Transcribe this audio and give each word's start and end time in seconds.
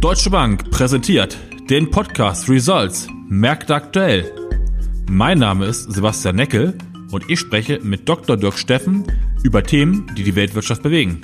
Deutsche 0.00 0.30
Bank 0.30 0.70
präsentiert 0.70 1.36
den 1.68 1.90
Podcast 1.90 2.48
Results 2.48 3.08
Märkte 3.28 3.74
aktuell. 3.74 4.32
Mein 5.10 5.40
Name 5.40 5.66
ist 5.66 5.92
Sebastian 5.92 6.36
Neckel 6.36 6.78
und 7.10 7.28
ich 7.28 7.40
spreche 7.40 7.80
mit 7.82 8.08
Dr. 8.08 8.36
Dirk 8.36 8.56
Steffen 8.56 9.02
über 9.42 9.64
Themen, 9.64 10.08
die 10.16 10.22
die 10.22 10.36
Weltwirtschaft 10.36 10.84
bewegen. 10.84 11.22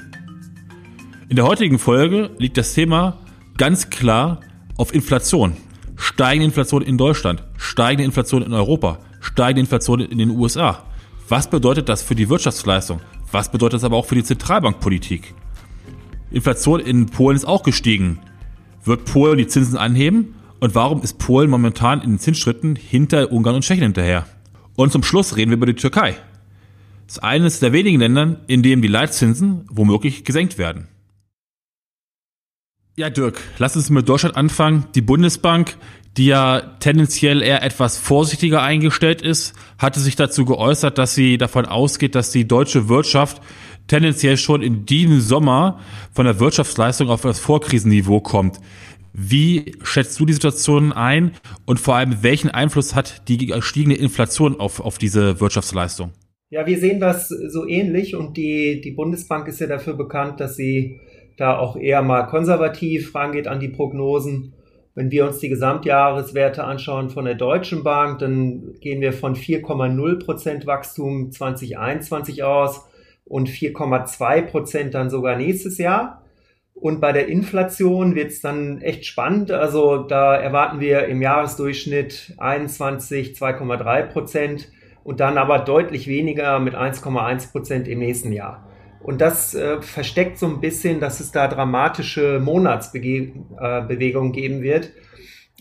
In 1.29 1.37
der 1.37 1.45
heutigen 1.45 1.79
Folge 1.79 2.31
liegt 2.39 2.57
das 2.57 2.75
Thema 2.75 3.21
ganz 3.57 3.91
klar 3.91 4.41
auf 4.77 4.93
Inflation. 4.93 5.57
Steigende 5.95 6.47
Inflation 6.47 6.83
in 6.83 6.99
Deutschland, 6.99 7.45
steigende 7.57 8.03
Inflation 8.03 8.43
in 8.43 8.53
Europa, 8.53 8.99
steigende 9.21 9.61
Inflation 9.61 10.01
in 10.01 10.19
den 10.19 10.31
USA. 10.31 10.83
Was 11.29 11.49
bedeutet 11.49 11.89
das 11.89 12.03
für 12.03 12.17
die 12.17 12.29
Wirtschaftsleistung? 12.29 13.01
Was 13.31 13.53
bedeutet 13.53 13.75
das 13.75 13.85
aber 13.85 13.97
auch 13.97 14.07
für 14.07 14.17
die 14.17 14.25
Zentralbankpolitik? 14.25 15.33
Inflation 16.33 16.81
in 16.81 17.07
Polen 17.07 17.37
ist 17.37 17.45
auch 17.45 17.63
gestiegen. 17.63 18.19
Wird 18.85 19.07
Polen 19.07 19.39
die 19.39 19.47
Zinsen 19.47 19.79
anheben? 19.79 20.35
Und 20.61 20.75
warum 20.75 21.03
ist 21.03 21.19
Polen 21.19 21.51
momentan 21.51 22.03
in 22.03 22.11
den 22.11 22.19
Zinsschritten 22.19 22.77
hinter 22.77 23.33
Ungarn 23.33 23.57
und 23.57 23.63
Tschechien 23.63 23.85
hinterher? 23.85 24.27
Und 24.77 24.93
zum 24.93 25.03
Schluss 25.03 25.37
reden 25.37 25.51
wir 25.51 25.57
über 25.57 25.67
die 25.67 25.75
Türkei. 25.75 26.17
Das 27.07 27.17
ist 27.17 27.23
eines 27.23 27.61
der 27.61 27.73
wenigen 27.73 28.01
Länder, 28.01 28.41
in 28.47 28.63
dem 28.63 28.83
die 28.83 28.89
Leitzinsen 28.89 29.67
womöglich 29.71 30.25
gesenkt 30.25 30.59
werden. 30.59 30.89
Ja, 32.97 33.11
Dirk, 33.11 33.41
lass 33.59 33.77
uns 33.77 33.91
mit 33.91 34.09
Deutschland 34.09 34.37
anfangen. 34.37 34.87
Die 34.95 35.03
Bundesbank, 35.03 35.77
die 36.17 36.27
ja 36.27 36.61
tendenziell 36.79 37.43
eher 37.43 37.63
etwas 37.63 37.99
vorsichtiger 37.99 38.63
eingestellt 38.63 39.21
ist, 39.21 39.55
hatte 39.79 39.99
sich 39.99 40.15
dazu 40.15 40.45
geäußert, 40.45 40.97
dass 40.97 41.15
sie 41.15 41.37
davon 41.37 41.67
ausgeht, 41.67 42.15
dass 42.15 42.31
die 42.31 42.47
deutsche 42.47 42.89
Wirtschaft 42.89 43.43
tendenziell 43.87 44.37
schon 44.37 44.63
in 44.63 44.87
diesem 44.87 45.21
Sommer 45.21 45.81
von 46.13 46.25
der 46.25 46.41
Wirtschaftsleistung 46.41 47.09
auf 47.09 47.23
das 47.23 47.39
Vorkrisenniveau 47.39 48.21
kommt. 48.21 48.61
Wie 49.13 49.77
schätzt 49.85 50.19
du 50.19 50.27
die 50.27 50.33
Situation 50.33 50.93
ein 50.93 51.33
und 51.67 51.79
vor 51.79 51.95
allem 51.95 52.23
welchen 52.23 52.51
Einfluss 52.51 52.95
hat 52.97 53.29
die 53.29 53.39
gestiegene 53.39 53.95
Inflation 53.95 54.59
auf, 54.59 54.81
auf 54.81 54.99
diese 54.99 55.41
Wirtschaftsleistung? 55.41 56.11
Ja, 56.51 56.67
wir 56.67 56.79
sehen 56.79 57.01
das 57.01 57.29
so 57.29 57.67
ähnlich 57.67 58.17
und 58.17 58.37
die, 58.37 58.81
die 58.81 58.91
Bundesbank 58.91 59.47
ist 59.49 59.61
ja 59.61 59.67
dafür 59.67 59.95
bekannt, 59.95 60.41
dass 60.41 60.57
sie 60.57 61.01
da 61.37 61.59
auch 61.59 61.77
eher 61.77 62.03
mal 62.03 62.25
konservativ 62.25 63.15
rangeht 63.15 63.47
an 63.47 63.61
die 63.61 63.69
Prognosen. 63.69 64.53
Wenn 64.97 65.11
wir 65.11 65.27
uns 65.27 65.39
die 65.39 65.49
Gesamtjahreswerte 65.49 66.65
anschauen 66.65 67.11
von 67.11 67.25
der 67.25 67.35
Deutschen 67.35 67.83
Bank, 67.83 68.21
dann 68.21 68.75
gehen 68.81 69.01
wir 69.01 69.13
von 69.13 69.35
4,0 69.35 70.25
Prozent 70.25 70.67
Wachstum 70.67 71.33
2021 71.33 72.45
aus 72.45 72.83
und 73.35 73.49
4,2 73.49 74.43
Prozent 74.43 74.95
dann 74.95 75.11
sogar 75.11 75.35
nächstes 75.37 75.79
Jahr. 75.79 76.23
Und 76.73 77.01
bei 77.01 77.11
der 77.11 77.27
Inflation 77.27 78.15
wird 78.15 78.31
es 78.31 78.41
dann 78.41 78.81
echt 78.81 79.07
spannend. 79.07 79.51
Also 79.51 80.05
da 80.05 80.37
erwarten 80.37 80.79
wir 80.79 81.07
im 81.07 81.21
Jahresdurchschnitt 81.21 82.35
21, 82.39 83.37
2,3 83.37 84.03
Prozent 84.03 84.71
und 85.03 85.19
dann 85.19 85.37
aber 85.37 85.59
deutlich 85.59 86.07
weniger 86.07 86.61
mit 86.61 86.77
1,1 86.77 87.51
Prozent 87.51 87.89
im 87.89 87.99
nächsten 87.99 88.31
Jahr. 88.33 88.69
Und 89.01 89.21
das 89.21 89.53
äh, 89.53 89.83
versteckt 89.83 90.39
so 90.39 90.47
ein 90.47 90.61
bisschen, 90.61 91.01
dass 91.01 91.19
es 91.19 91.33
da 91.33 91.49
dramatische 91.49 92.39
Monatsbewegungen 92.39 94.33
äh, 94.33 94.37
geben 94.37 94.63
wird. 94.63 94.93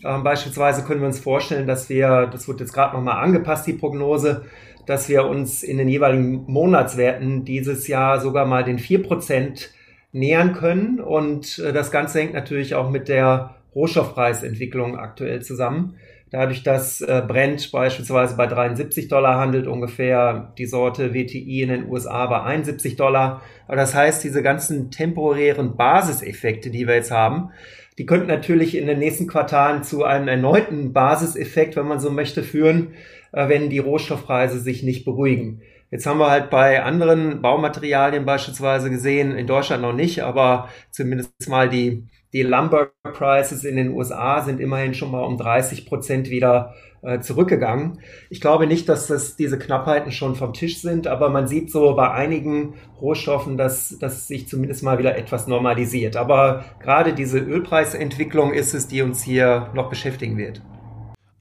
Ähm, 0.04 0.22
beispielsweise 0.22 0.84
können 0.84 1.00
wir 1.00 1.08
uns 1.08 1.18
vorstellen, 1.18 1.66
dass 1.66 1.88
wir, 1.88 2.28
das 2.30 2.46
wird 2.46 2.60
jetzt 2.60 2.72
gerade 2.72 2.94
nochmal 2.94 3.20
angepasst, 3.24 3.66
die 3.66 3.72
Prognose, 3.72 4.44
dass 4.86 5.08
wir 5.08 5.26
uns 5.26 5.62
in 5.62 5.78
den 5.78 5.88
jeweiligen 5.88 6.44
Monatswerten 6.46 7.44
dieses 7.44 7.88
Jahr 7.88 8.20
sogar 8.20 8.46
mal 8.46 8.64
den 8.64 8.78
4% 8.78 9.68
nähern 10.12 10.54
können. 10.54 11.00
Und 11.00 11.58
äh, 11.58 11.72
das 11.72 11.90
Ganze 11.90 12.20
hängt 12.20 12.34
natürlich 12.34 12.74
auch 12.74 12.90
mit 12.90 13.08
der 13.08 13.56
Rohstoffpreisentwicklung 13.74 14.96
aktuell 14.96 15.42
zusammen. 15.42 15.96
Dadurch, 16.30 16.64
dass 16.64 17.00
äh, 17.00 17.22
Brent 17.26 17.70
beispielsweise 17.70 18.36
bei 18.36 18.46
73 18.46 19.08
Dollar 19.08 19.38
handelt, 19.38 19.68
ungefähr 19.68 20.52
die 20.58 20.66
Sorte 20.66 21.14
WTI 21.14 21.62
in 21.62 21.68
den 21.68 21.88
USA 21.88 22.26
bei 22.26 22.42
71 22.42 22.96
Dollar. 22.96 23.42
Aber 23.68 23.76
das 23.76 23.94
heißt, 23.94 24.24
diese 24.24 24.42
ganzen 24.42 24.90
temporären 24.90 25.76
Basiseffekte, 25.76 26.70
die 26.70 26.88
wir 26.88 26.96
jetzt 26.96 27.12
haben, 27.12 27.50
die 27.98 28.06
könnten 28.06 28.26
natürlich 28.26 28.76
in 28.76 28.86
den 28.86 28.98
nächsten 28.98 29.26
Quartalen 29.26 29.84
zu 29.84 30.04
einem 30.04 30.28
erneuten 30.28 30.92
Basiseffekt, 30.92 31.76
wenn 31.76 31.86
man 31.86 32.00
so 32.00 32.10
möchte, 32.10 32.42
führen, 32.42 32.94
äh, 33.32 33.48
wenn 33.48 33.70
die 33.70 33.78
Rohstoffpreise 33.78 34.58
sich 34.58 34.82
nicht 34.82 35.04
beruhigen. 35.04 35.62
Jetzt 35.90 36.06
haben 36.06 36.18
wir 36.18 36.30
halt 36.30 36.50
bei 36.50 36.82
anderen 36.82 37.40
Baumaterialien 37.40 38.24
beispielsweise 38.24 38.90
gesehen, 38.90 39.36
in 39.36 39.46
Deutschland 39.46 39.82
noch 39.82 39.92
nicht, 39.92 40.24
aber 40.24 40.68
zumindest 40.90 41.48
mal 41.48 41.68
die, 41.68 42.08
die 42.32 42.42
Lumber 42.42 42.90
Prices 43.04 43.64
in 43.64 43.76
den 43.76 43.92
USA 43.92 44.42
sind 44.42 44.60
immerhin 44.60 44.94
schon 44.94 45.12
mal 45.12 45.22
um 45.22 45.38
30 45.38 45.86
Prozent 45.86 46.30
wieder 46.30 46.74
äh, 47.04 47.20
zurückgegangen. 47.20 48.00
Ich 48.30 48.40
glaube 48.40 48.66
nicht, 48.66 48.88
dass 48.88 49.06
das 49.06 49.36
diese 49.36 49.58
Knappheiten 49.58 50.12
schon 50.12 50.34
vom 50.34 50.52
Tisch 50.52 50.80
sind, 50.80 51.06
aber 51.06 51.28
man 51.28 51.46
sieht 51.46 51.70
so 51.70 51.94
bei 51.94 52.10
einigen 52.10 52.74
Rohstoffen, 53.00 53.56
dass 53.56 53.96
das 54.00 54.26
sich 54.26 54.48
zumindest 54.48 54.82
mal 54.82 54.98
wieder 54.98 55.16
etwas 55.16 55.46
normalisiert. 55.46 56.16
Aber 56.16 56.64
gerade 56.80 57.12
diese 57.12 57.38
Ölpreisentwicklung 57.38 58.52
ist 58.52 58.74
es, 58.74 58.88
die 58.88 59.02
uns 59.02 59.22
hier 59.22 59.70
noch 59.74 59.90
beschäftigen 59.90 60.36
wird. 60.36 60.62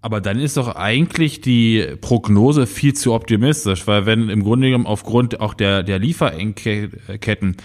Aber 0.04 0.20
dann 0.20 0.38
ist 0.38 0.58
doch 0.58 0.76
eigentlich 0.76 1.40
die 1.40 1.96
Prognose 2.02 2.68
viel 2.68 2.94
zu 2.94 3.14
optimistisch, 3.14 3.88
weil 3.88 4.06
wenn 4.06 4.28
im 4.28 4.44
Grunde 4.44 4.68
genommen 4.68 4.86
aufgrund 4.86 5.40
auch 5.40 5.54
der, 5.54 5.82
der 5.82 5.98
Lieferengketten 5.98 7.56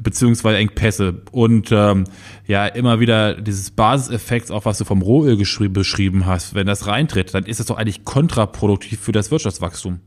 beziehungsweise 0.00 0.58
Engpässe 0.58 1.22
und 1.32 1.72
ähm, 1.72 2.04
ja 2.46 2.66
immer 2.66 3.00
wieder 3.00 3.34
dieses 3.40 3.72
Basiseffekts, 3.72 4.52
auch 4.52 4.64
was 4.64 4.78
du 4.78 4.84
vom 4.84 5.02
Rohöl 5.02 5.36
beschrieben 5.36 6.24
hast, 6.24 6.54
wenn 6.54 6.68
das 6.68 6.86
reintritt, 6.86 7.34
dann 7.34 7.46
ist 7.46 7.58
das 7.58 7.66
doch 7.66 7.78
eigentlich 7.78 8.04
kontraproduktiv 8.04 9.00
für 9.00 9.10
das 9.10 9.32
Wirtschaftswachstum. 9.32 9.98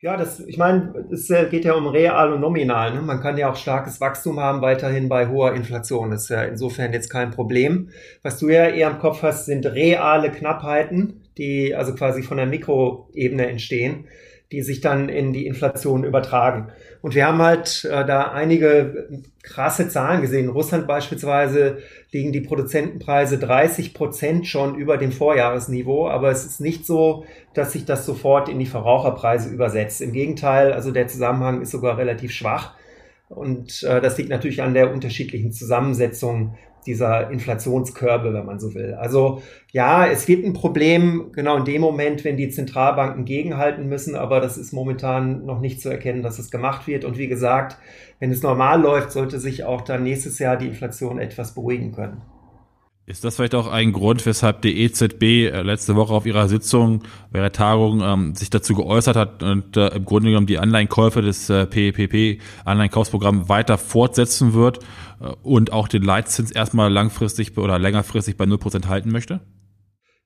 Ja, 0.00 0.16
das, 0.16 0.38
ich 0.38 0.58
meine, 0.58 0.94
es 1.10 1.26
geht 1.26 1.64
ja 1.64 1.74
um 1.74 1.88
real 1.88 2.32
und 2.32 2.40
nominal. 2.40 2.94
Ne? 2.94 3.02
Man 3.02 3.20
kann 3.20 3.36
ja 3.36 3.50
auch 3.50 3.56
starkes 3.56 4.00
Wachstum 4.00 4.38
haben, 4.38 4.62
weiterhin 4.62 5.08
bei 5.08 5.26
hoher 5.26 5.54
Inflation. 5.54 6.12
Das 6.12 6.22
ist 6.22 6.28
ja 6.28 6.44
insofern 6.44 6.92
jetzt 6.92 7.10
kein 7.10 7.32
Problem. 7.32 7.90
Was 8.22 8.38
du 8.38 8.48
ja 8.48 8.68
eher 8.68 8.90
im 8.90 9.00
Kopf 9.00 9.22
hast, 9.22 9.46
sind 9.46 9.66
reale 9.66 10.30
Knappheiten, 10.30 11.17
die 11.38 11.74
also 11.74 11.94
quasi 11.94 12.22
von 12.22 12.36
der 12.36 12.46
Mikroebene 12.46 13.46
entstehen 13.46 14.06
die 14.50 14.62
sich 14.62 14.80
dann 14.80 15.08
in 15.08 15.32
die 15.32 15.46
Inflation 15.46 16.04
übertragen. 16.04 16.68
Und 17.02 17.14
wir 17.14 17.26
haben 17.26 17.40
halt 17.42 17.84
äh, 17.84 18.06
da 18.06 18.32
einige 18.32 19.22
krasse 19.42 19.88
Zahlen 19.88 20.22
gesehen. 20.22 20.46
In 20.46 20.50
Russland 20.50 20.86
beispielsweise 20.86 21.78
liegen 22.12 22.32
die 22.32 22.40
Produzentenpreise 22.40 23.38
30 23.38 23.92
Prozent 23.92 24.46
schon 24.46 24.74
über 24.76 24.96
dem 24.96 25.12
Vorjahresniveau, 25.12 26.08
aber 26.08 26.30
es 26.30 26.46
ist 26.46 26.60
nicht 26.60 26.86
so, 26.86 27.24
dass 27.52 27.72
sich 27.72 27.84
das 27.84 28.06
sofort 28.06 28.48
in 28.48 28.58
die 28.58 28.66
Verbraucherpreise 28.66 29.50
übersetzt. 29.50 30.00
Im 30.00 30.12
Gegenteil, 30.12 30.72
also 30.72 30.92
der 30.92 31.08
Zusammenhang 31.08 31.60
ist 31.60 31.70
sogar 31.70 31.98
relativ 31.98 32.32
schwach. 32.32 32.74
Und 33.28 33.82
äh, 33.82 34.00
das 34.00 34.16
liegt 34.16 34.30
natürlich 34.30 34.62
an 34.62 34.72
der 34.72 34.90
unterschiedlichen 34.90 35.52
Zusammensetzung 35.52 36.56
dieser 36.86 37.30
Inflationskörbe, 37.30 38.32
wenn 38.32 38.46
man 38.46 38.58
so 38.58 38.74
will. 38.74 38.94
Also 38.94 39.42
ja, 39.72 40.06
es 40.06 40.26
wird 40.28 40.44
ein 40.44 40.52
Problem 40.52 41.32
genau 41.32 41.56
in 41.56 41.64
dem 41.64 41.80
Moment, 41.80 42.24
wenn 42.24 42.36
die 42.36 42.48
Zentralbanken 42.48 43.24
gegenhalten 43.24 43.88
müssen, 43.88 44.14
aber 44.14 44.40
das 44.40 44.56
ist 44.56 44.72
momentan 44.72 45.44
noch 45.44 45.60
nicht 45.60 45.80
zu 45.80 45.88
erkennen, 45.88 46.22
dass 46.22 46.38
es 46.38 46.50
gemacht 46.50 46.86
wird. 46.86 47.04
Und 47.04 47.18
wie 47.18 47.28
gesagt, 47.28 47.76
wenn 48.18 48.30
es 48.30 48.42
normal 48.42 48.80
läuft, 48.80 49.12
sollte 49.12 49.38
sich 49.38 49.64
auch 49.64 49.82
dann 49.82 50.02
nächstes 50.02 50.38
Jahr 50.38 50.56
die 50.56 50.68
Inflation 50.68 51.18
etwas 51.18 51.54
beruhigen 51.54 51.92
können. 51.92 52.22
Ist 53.08 53.24
das 53.24 53.36
vielleicht 53.36 53.54
auch 53.54 53.68
ein 53.68 53.92
Grund, 53.92 54.26
weshalb 54.26 54.60
die 54.60 54.82
EZB 54.82 55.22
äh, 55.22 55.62
letzte 55.62 55.96
Woche 55.96 56.12
auf 56.12 56.26
ihrer 56.26 56.46
Sitzung, 56.46 57.04
bei 57.32 57.38
ihrer 57.38 57.52
Tagung 57.52 58.02
ähm, 58.02 58.34
sich 58.34 58.50
dazu 58.50 58.74
geäußert 58.74 59.16
hat 59.16 59.42
und 59.42 59.78
äh, 59.78 59.88
im 59.96 60.04
Grunde 60.04 60.28
genommen 60.28 60.46
die 60.46 60.58
Anleihenkäufe 60.58 61.22
des 61.22 61.48
äh, 61.48 61.64
PPP 61.64 62.42
Anleihenkaufsprogramm 62.66 63.48
weiter 63.48 63.78
fortsetzen 63.78 64.52
wird 64.52 64.80
äh, 65.22 65.28
und 65.42 65.72
auch 65.72 65.88
den 65.88 66.02
Leitzins 66.02 66.50
erstmal 66.50 66.92
langfristig 66.92 67.56
oder 67.56 67.78
längerfristig 67.78 68.36
bei 68.36 68.44
0% 68.44 68.88
halten 68.88 69.10
möchte? 69.10 69.40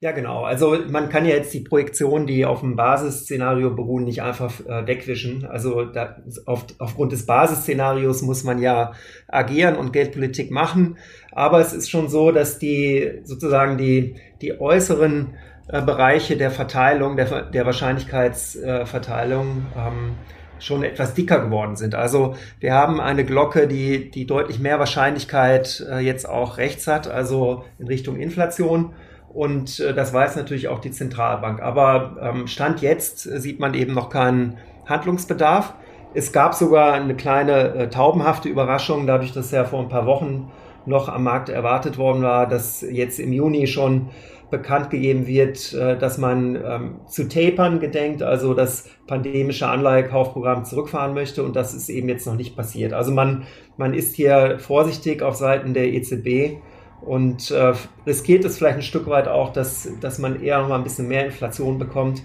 Ja, 0.02 0.10
genau. 0.10 0.42
Also 0.42 0.76
man 0.90 1.10
kann 1.10 1.24
ja 1.26 1.36
jetzt 1.36 1.54
die 1.54 1.60
Projektionen, 1.60 2.26
die 2.26 2.44
auf 2.44 2.58
dem 2.58 2.74
Basisszenario 2.74 3.70
beruhen, 3.70 4.02
nicht 4.02 4.20
einfach 4.20 4.58
äh, 4.66 4.84
wegwischen. 4.84 5.44
Also 5.46 5.84
da, 5.84 6.16
auf, 6.44 6.66
aufgrund 6.80 7.12
des 7.12 7.24
Basisszenarios 7.24 8.20
muss 8.22 8.42
man 8.42 8.60
ja 8.60 8.94
agieren 9.28 9.76
und 9.76 9.92
Geldpolitik 9.92 10.50
machen. 10.50 10.96
Aber 11.32 11.60
es 11.60 11.72
ist 11.72 11.90
schon 11.90 12.08
so, 12.08 12.30
dass 12.30 12.58
die 12.58 13.20
sozusagen 13.24 13.78
die, 13.78 14.16
die 14.40 14.60
äußeren 14.60 15.34
äh, 15.68 15.82
Bereiche 15.82 16.36
der 16.36 16.50
Verteilung, 16.50 17.16
der, 17.16 17.42
der 17.42 17.66
Wahrscheinlichkeitsverteilung 17.66 19.66
äh, 19.74 19.88
ähm, 19.88 20.14
schon 20.58 20.84
etwas 20.84 21.14
dicker 21.14 21.40
geworden 21.40 21.76
sind. 21.76 21.94
Also 21.94 22.36
wir 22.60 22.74
haben 22.74 23.00
eine 23.00 23.24
Glocke, 23.24 23.66
die, 23.66 24.10
die 24.10 24.26
deutlich 24.26 24.60
mehr 24.60 24.78
Wahrscheinlichkeit 24.78 25.84
äh, 25.90 25.98
jetzt 25.98 26.28
auch 26.28 26.58
rechts 26.58 26.86
hat, 26.86 27.08
also 27.08 27.64
in 27.78 27.86
Richtung 27.86 28.16
Inflation. 28.16 28.92
Und 29.32 29.80
äh, 29.80 29.94
das 29.94 30.12
weiß 30.12 30.36
natürlich 30.36 30.68
auch 30.68 30.80
die 30.80 30.90
Zentralbank. 30.90 31.60
Aber 31.60 32.16
ähm, 32.20 32.46
Stand 32.46 32.82
jetzt 32.82 33.26
äh, 33.26 33.40
sieht 33.40 33.60
man 33.60 33.74
eben 33.74 33.94
noch 33.94 34.10
keinen 34.10 34.58
Handlungsbedarf. 34.86 35.74
Es 36.14 36.32
gab 36.32 36.54
sogar 36.54 36.92
eine 36.92 37.14
kleine 37.14 37.74
äh, 37.74 37.88
taubenhafte 37.88 38.48
Überraschung, 38.48 39.06
dadurch, 39.06 39.32
dass 39.32 39.50
ja 39.50 39.64
vor 39.64 39.80
ein 39.80 39.88
paar 39.88 40.06
Wochen 40.06 40.50
noch 40.86 41.08
am 41.08 41.24
Markt 41.24 41.48
erwartet 41.48 41.98
worden 41.98 42.22
war, 42.22 42.48
dass 42.48 42.82
jetzt 42.82 43.18
im 43.18 43.32
Juni 43.32 43.66
schon 43.66 44.10
bekannt 44.52 44.90
gegeben 44.90 45.26
wird, 45.26 45.72
äh, 45.72 45.98
dass 45.98 46.18
man 46.18 46.56
ähm, 46.56 47.00
zu 47.08 47.26
tapern 47.26 47.80
gedenkt, 47.80 48.22
also 48.22 48.54
das 48.54 48.88
pandemische 49.06 49.66
Anleihekaufprogramm 49.66 50.64
zurückfahren 50.64 51.14
möchte 51.14 51.42
und 51.42 51.56
das 51.56 51.74
ist 51.74 51.88
eben 51.88 52.08
jetzt 52.08 52.26
noch 52.26 52.36
nicht 52.36 52.54
passiert. 52.54 52.92
Also 52.92 53.12
man, 53.12 53.44
man 53.78 53.94
ist 53.94 54.14
hier 54.14 54.58
vorsichtig 54.60 55.22
auf 55.22 55.36
Seiten 55.36 55.72
der 55.74 55.92
EZB 55.92 56.58
und 57.00 57.50
äh, 57.50 57.72
riskiert 58.06 58.44
es 58.44 58.58
vielleicht 58.58 58.76
ein 58.76 58.82
Stück 58.82 59.08
weit 59.08 59.26
auch, 59.26 59.52
dass, 59.52 59.88
dass 60.00 60.18
man 60.18 60.40
eher 60.40 60.60
noch 60.60 60.68
mal 60.68 60.76
ein 60.76 60.84
bisschen 60.84 61.08
mehr 61.08 61.24
Inflation 61.24 61.78
bekommt, 61.78 62.20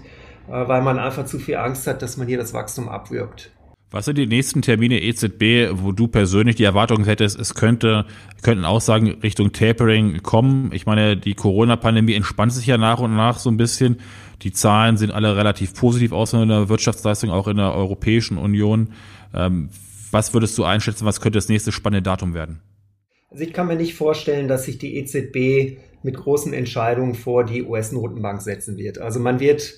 äh, 0.48 0.68
weil 0.68 0.82
man 0.82 0.98
einfach 0.98 1.24
zu 1.24 1.38
viel 1.38 1.56
Angst 1.56 1.86
hat, 1.86 2.02
dass 2.02 2.18
man 2.18 2.28
hier 2.28 2.38
das 2.38 2.52
Wachstum 2.52 2.90
abwirkt. 2.90 3.52
Was 3.90 4.04
sind 4.04 4.18
die 4.18 4.26
nächsten 4.26 4.60
Termine 4.60 5.00
EZB, 5.00 5.70
wo 5.72 5.92
du 5.92 6.08
persönlich 6.08 6.56
die 6.56 6.64
Erwartung 6.64 7.04
hättest, 7.04 7.40
es 7.40 7.54
könnte, 7.54 8.04
könnten 8.42 8.66
Aussagen 8.66 9.08
Richtung 9.22 9.52
Tapering 9.52 10.22
kommen? 10.22 10.72
Ich 10.74 10.84
meine, 10.84 11.16
die 11.16 11.34
Corona-Pandemie 11.34 12.12
entspannt 12.12 12.52
sich 12.52 12.66
ja 12.66 12.76
nach 12.76 12.98
und 12.98 13.16
nach 13.16 13.38
so 13.38 13.50
ein 13.50 13.56
bisschen. 13.56 14.00
Die 14.42 14.52
Zahlen 14.52 14.98
sind 14.98 15.10
alle 15.10 15.36
relativ 15.36 15.72
positiv 15.72 16.12
aus 16.12 16.34
in 16.34 16.48
der 16.48 16.68
Wirtschaftsleistung, 16.68 17.30
auch 17.30 17.48
in 17.48 17.56
der 17.56 17.72
Europäischen 17.72 18.36
Union. 18.36 18.92
Ähm, 19.34 19.70
was 20.10 20.34
würdest 20.34 20.58
du 20.58 20.64
einschätzen, 20.64 21.06
was 21.06 21.22
könnte 21.22 21.38
das 21.38 21.48
nächste 21.48 21.72
spannende 21.72 22.02
Datum 22.02 22.34
werden? 22.34 22.60
Also 23.30 23.44
ich 23.44 23.54
kann 23.54 23.68
mir 23.68 23.76
nicht 23.76 23.94
vorstellen, 23.94 24.48
dass 24.48 24.64
sich 24.64 24.76
die 24.76 24.96
EZB 24.96 25.78
mit 26.02 26.16
großen 26.16 26.52
Entscheidungen 26.52 27.14
vor 27.14 27.44
die 27.44 27.62
US-Notenbank 27.62 28.42
setzen 28.42 28.76
wird. 28.76 28.98
Also 28.98 29.18
man 29.18 29.40
wird 29.40 29.74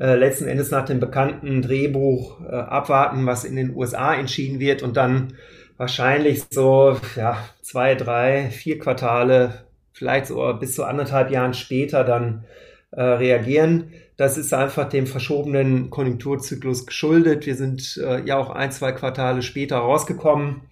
äh, 0.00 0.14
letzten 0.14 0.48
Endes 0.48 0.70
nach 0.70 0.86
dem 0.86 0.98
bekannten 0.98 1.60
Drehbuch 1.60 2.40
äh, 2.40 2.54
abwarten, 2.54 3.26
was 3.26 3.44
in 3.44 3.54
den 3.54 3.76
USA 3.76 4.14
entschieden 4.14 4.58
wird 4.58 4.82
und 4.82 4.96
dann 4.96 5.34
wahrscheinlich 5.76 6.44
so 6.50 6.96
ja, 7.16 7.36
zwei, 7.60 7.94
drei, 7.94 8.48
vier 8.50 8.78
Quartale, 8.78 9.66
vielleicht 9.92 10.26
so 10.26 10.54
bis 10.58 10.74
zu 10.74 10.84
anderthalb 10.84 11.30
Jahren 11.30 11.52
später 11.52 12.02
dann 12.02 12.44
äh, 12.92 13.02
reagieren. 13.02 13.92
Das 14.16 14.38
ist 14.38 14.54
einfach 14.54 14.88
dem 14.88 15.06
verschobenen 15.06 15.90
Konjunkturzyklus 15.90 16.86
geschuldet. 16.86 17.44
Wir 17.44 17.54
sind 17.54 18.00
äh, 18.02 18.24
ja 18.24 18.38
auch 18.38 18.50
ein, 18.50 18.72
zwei 18.72 18.92
Quartale 18.92 19.42
später 19.42 19.76
rausgekommen 19.76 20.62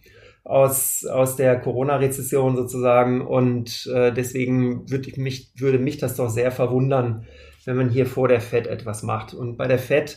aus, 0.43 1.05
aus 1.05 1.37
der 1.37 1.61
Corona-Rezession 1.61 2.57
sozusagen. 2.57 3.21
Und 3.21 3.91
äh, 3.95 4.13
deswegen 4.13 4.91
würde 4.91 5.13
mich, 5.21 5.53
würde 5.57 5.79
mich 5.79 5.99
das 5.99 6.17
doch 6.17 6.31
sehr 6.31 6.51
verwundern, 6.51 7.27
wenn 7.69 7.77
man 7.77 7.91
hier 7.91 8.07
vor 8.07 8.29
der 8.29 8.41
FED 8.41 8.67
etwas 8.67 9.03
macht. 9.03 9.35
Und 9.35 9.59
bei 9.59 9.69
der 9.69 9.79
FED, 9.79 10.17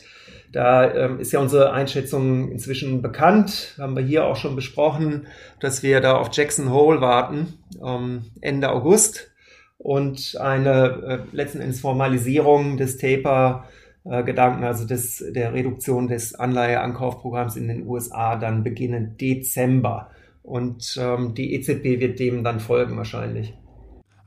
da 0.52 0.90
ähm, 0.90 1.20
ist 1.20 1.32
ja 1.32 1.40
unsere 1.40 1.70
Einschätzung 1.72 2.50
inzwischen 2.50 3.02
bekannt, 3.02 3.74
haben 3.78 3.94
wir 3.94 4.02
hier 4.02 4.24
auch 4.24 4.36
schon 4.36 4.56
besprochen, 4.56 5.26
dass 5.60 5.82
wir 5.82 6.00
da 6.00 6.16
auf 6.16 6.30
Jackson 6.32 6.72
Hole 6.72 7.02
warten, 7.02 7.58
ähm, 7.84 8.22
Ende 8.40 8.70
August 8.70 9.30
und 9.76 10.38
eine 10.40 11.26
äh, 11.30 11.36
letzten 11.36 11.60
Endes 11.60 11.80
Formalisierung 11.80 12.78
des 12.78 12.96
Taper 12.96 13.64
äh, 14.04 14.24
Gedanken, 14.24 14.64
also 14.64 14.86
des, 14.86 15.22
der 15.34 15.52
Reduktion 15.52 16.08
des 16.08 16.34
Anleiheankaufprogramms 16.34 17.56
in 17.56 17.68
den 17.68 17.86
USA 17.86 18.36
dann 18.36 18.64
beginnen 18.64 19.18
Dezember. 19.18 20.10
Und 20.42 20.98
ähm, 20.98 21.34
die 21.34 21.52
EZB 21.52 22.00
wird 22.00 22.18
dem 22.18 22.44
dann 22.44 22.60
folgen 22.60 22.96
wahrscheinlich. 22.96 23.52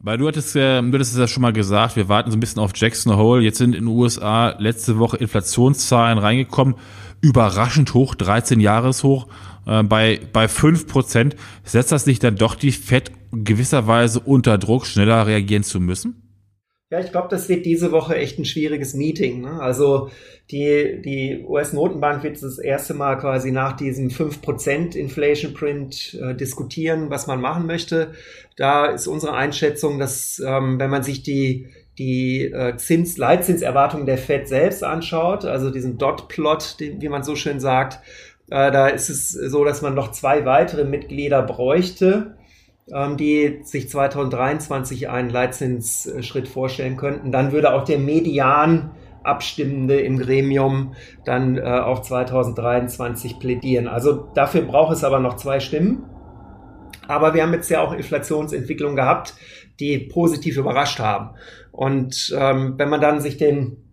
Weil 0.05 0.19
du 0.19 0.27
hattest, 0.27 0.55
äh, 0.55 0.83
du 0.83 0.93
hattest 0.93 1.13
es 1.13 1.17
ja 1.17 1.27
schon 1.27 1.41
mal 1.41 1.51
gesagt, 1.51 1.95
wir 1.95 2.07
warten 2.07 2.29
so 2.29 2.37
ein 2.37 2.39
bisschen 2.39 2.61
auf 2.61 2.73
Jackson 2.75 3.17
Hole. 3.17 3.41
Jetzt 3.41 3.57
sind 3.57 3.73
in 3.73 3.85
den 3.85 3.87
USA 3.87 4.55
letzte 4.59 4.99
Woche 4.99 5.17
Inflationszahlen 5.17 6.19
reingekommen, 6.19 6.75
überraschend 7.21 7.95
hoch, 7.95 8.13
13 8.13 8.59
Jahreshoch 8.59 9.25
äh, 9.65 9.81
bei, 9.81 10.19
bei 10.31 10.47
5 10.47 10.85
Prozent. 10.85 11.35
Setzt 11.63 11.91
das 11.91 12.05
nicht 12.05 12.23
dann 12.23 12.35
doch 12.35 12.53
die 12.53 12.71
FED 12.71 13.13
gewisserweise 13.31 14.19
unter 14.19 14.59
Druck, 14.59 14.85
schneller 14.85 15.25
reagieren 15.25 15.63
zu 15.63 15.79
müssen? 15.79 16.24
Ja, 16.91 16.99
ich 16.99 17.11
glaube, 17.11 17.29
das 17.31 17.49
wird 17.49 17.65
diese 17.65 17.91
Woche 17.91 18.15
echt 18.15 18.37
ein 18.37 18.45
schwieriges 18.45 18.93
Meeting. 18.93 19.41
Ne? 19.41 19.59
Also 19.59 20.11
die, 20.51 21.01
die 21.03 21.43
US-Notenbank 21.43 22.21
wird 22.21 22.41
das 22.43 22.59
erste 22.59 22.93
Mal 22.93 23.15
quasi 23.17 23.51
nach 23.51 23.75
diesem 23.75 24.09
5% 24.09 24.95
Inflation 24.95 25.55
Print 25.55 26.13
äh, 26.21 26.35
diskutieren, 26.35 27.09
was 27.09 27.25
man 27.25 27.41
machen 27.41 27.65
möchte. 27.65 28.13
Da 28.55 28.85
ist 28.85 29.07
unsere 29.07 29.33
Einschätzung, 29.33 29.97
dass 29.97 30.39
ähm, 30.45 30.79
wenn 30.79 30.91
man 30.91 31.01
sich 31.01 31.23
die, 31.23 31.69
die 31.97 32.45
äh, 32.45 32.77
Zins, 32.77 33.17
Leitzinserwartungen 33.17 34.05
der 34.05 34.19
Fed 34.19 34.47
selbst 34.47 34.83
anschaut, 34.83 35.43
also 35.43 35.71
diesen 35.71 35.97
Dot-Plot, 35.97 36.75
wie 36.79 37.09
man 37.09 37.23
so 37.23 37.35
schön 37.35 37.59
sagt, 37.59 37.99
äh, 38.51 38.71
da 38.71 38.89
ist 38.89 39.09
es 39.09 39.31
so, 39.31 39.65
dass 39.65 39.81
man 39.81 39.95
noch 39.95 40.11
zwei 40.11 40.45
weitere 40.45 40.83
Mitglieder 40.83 41.41
bräuchte 41.41 42.35
die 42.87 43.61
sich 43.63 43.89
2023 43.89 45.09
einen 45.09 45.29
Leitzinsschritt 45.29 46.47
vorstellen 46.47 46.97
könnten. 46.97 47.31
Dann 47.31 47.51
würde 47.51 47.73
auch 47.73 47.83
der 47.83 47.99
Median 47.99 48.91
Abstimmende 49.23 49.99
im 49.99 50.19
Gremium 50.19 50.93
dann 51.23 51.57
äh, 51.57 51.61
auf 51.61 52.03
2023 52.03 53.39
plädieren. 53.39 53.87
Also 53.87 54.29
dafür 54.35 54.61
braucht 54.61 54.93
es 54.93 55.03
aber 55.03 55.19
noch 55.19 55.35
zwei 55.35 55.59
Stimmen. 55.59 56.03
Aber 57.07 57.33
wir 57.33 57.43
haben 57.43 57.53
jetzt 57.53 57.69
ja 57.69 57.81
auch 57.81 57.93
Inflationsentwicklungen 57.93 58.95
gehabt, 58.95 59.33
die 59.79 59.97
positiv 59.97 60.57
überrascht 60.57 60.99
haben. 60.99 61.31
Und 61.71 62.35
ähm, 62.37 62.75
wenn 62.77 62.89
man 62.89 63.01
dann 63.01 63.19
sich 63.19 63.37
den 63.37 63.84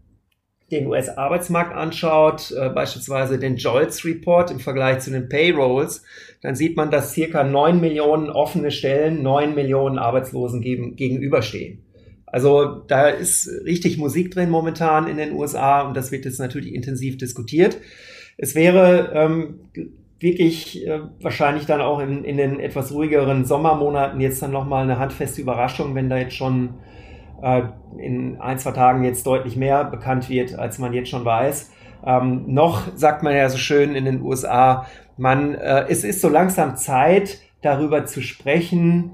den 0.72 0.86
US-Arbeitsmarkt 0.86 1.74
anschaut, 1.74 2.52
äh, 2.58 2.70
beispielsweise 2.70 3.38
den 3.38 3.56
JOLTS 3.56 4.04
Report 4.04 4.50
im 4.50 4.58
Vergleich 4.58 5.00
zu 5.00 5.10
den 5.10 5.28
Payrolls, 5.28 6.02
dann 6.40 6.54
sieht 6.54 6.76
man, 6.76 6.90
dass 6.90 7.12
circa 7.12 7.44
neun 7.44 7.80
Millionen 7.80 8.30
offene 8.30 8.70
Stellen 8.70 9.22
neun 9.22 9.54
Millionen 9.54 9.98
Arbeitslosen 9.98 10.60
gegen, 10.60 10.96
gegenüberstehen. 10.96 11.82
Also 12.26 12.82
da 12.88 13.08
ist 13.08 13.48
richtig 13.66 13.98
Musik 13.98 14.30
drin 14.30 14.48
momentan 14.48 15.06
in 15.06 15.19
den 15.19 15.32
USA 15.32 15.82
und 15.82 15.94
das 15.96 16.10
wird 16.10 16.24
jetzt 16.24 16.40
natürlich 16.40 16.75
intensiv 16.75 17.18
diskutiert. 17.18 17.76
Es 18.38 18.54
wäre 18.54 19.12
ähm, 19.14 19.60
wirklich 20.18 20.86
äh, 20.86 21.00
wahrscheinlich 21.20 21.66
dann 21.66 21.82
auch 21.82 22.00
in, 22.00 22.25
in 22.25 22.38
den 22.38 22.58
etwas 22.58 22.92
ruhigeren 22.92 23.44
Sommermonaten 23.44 24.20
jetzt 24.20 24.40
dann 24.40 24.50
nochmal 24.50 24.84
eine 24.84 24.98
handfeste 24.98 25.42
Überraschung, 25.42 25.94
wenn 25.94 26.08
da 26.08 26.16
jetzt 26.16 26.34
schon 26.34 26.70
äh, 27.42 27.62
in 27.98 28.40
ein, 28.40 28.58
zwei 28.58 28.72
Tagen 28.72 29.04
jetzt 29.04 29.26
deutlich 29.26 29.56
mehr 29.56 29.84
bekannt 29.84 30.28
wird, 30.28 30.58
als 30.58 30.78
man 30.78 30.92
jetzt 30.92 31.10
schon 31.10 31.24
weiß. 31.24 31.70
Ähm, 32.04 32.44
noch 32.46 32.82
sagt 32.96 33.22
man 33.22 33.34
ja 33.34 33.48
so 33.48 33.58
schön 33.58 33.94
in 33.94 34.04
den 34.04 34.22
USA, 34.22 34.86
man, 35.16 35.54
äh, 35.54 35.86
es 35.88 36.04
ist 36.04 36.20
so 36.20 36.28
langsam 36.28 36.76
Zeit, 36.76 37.40
darüber 37.60 38.06
zu 38.06 38.22
sprechen, 38.22 39.12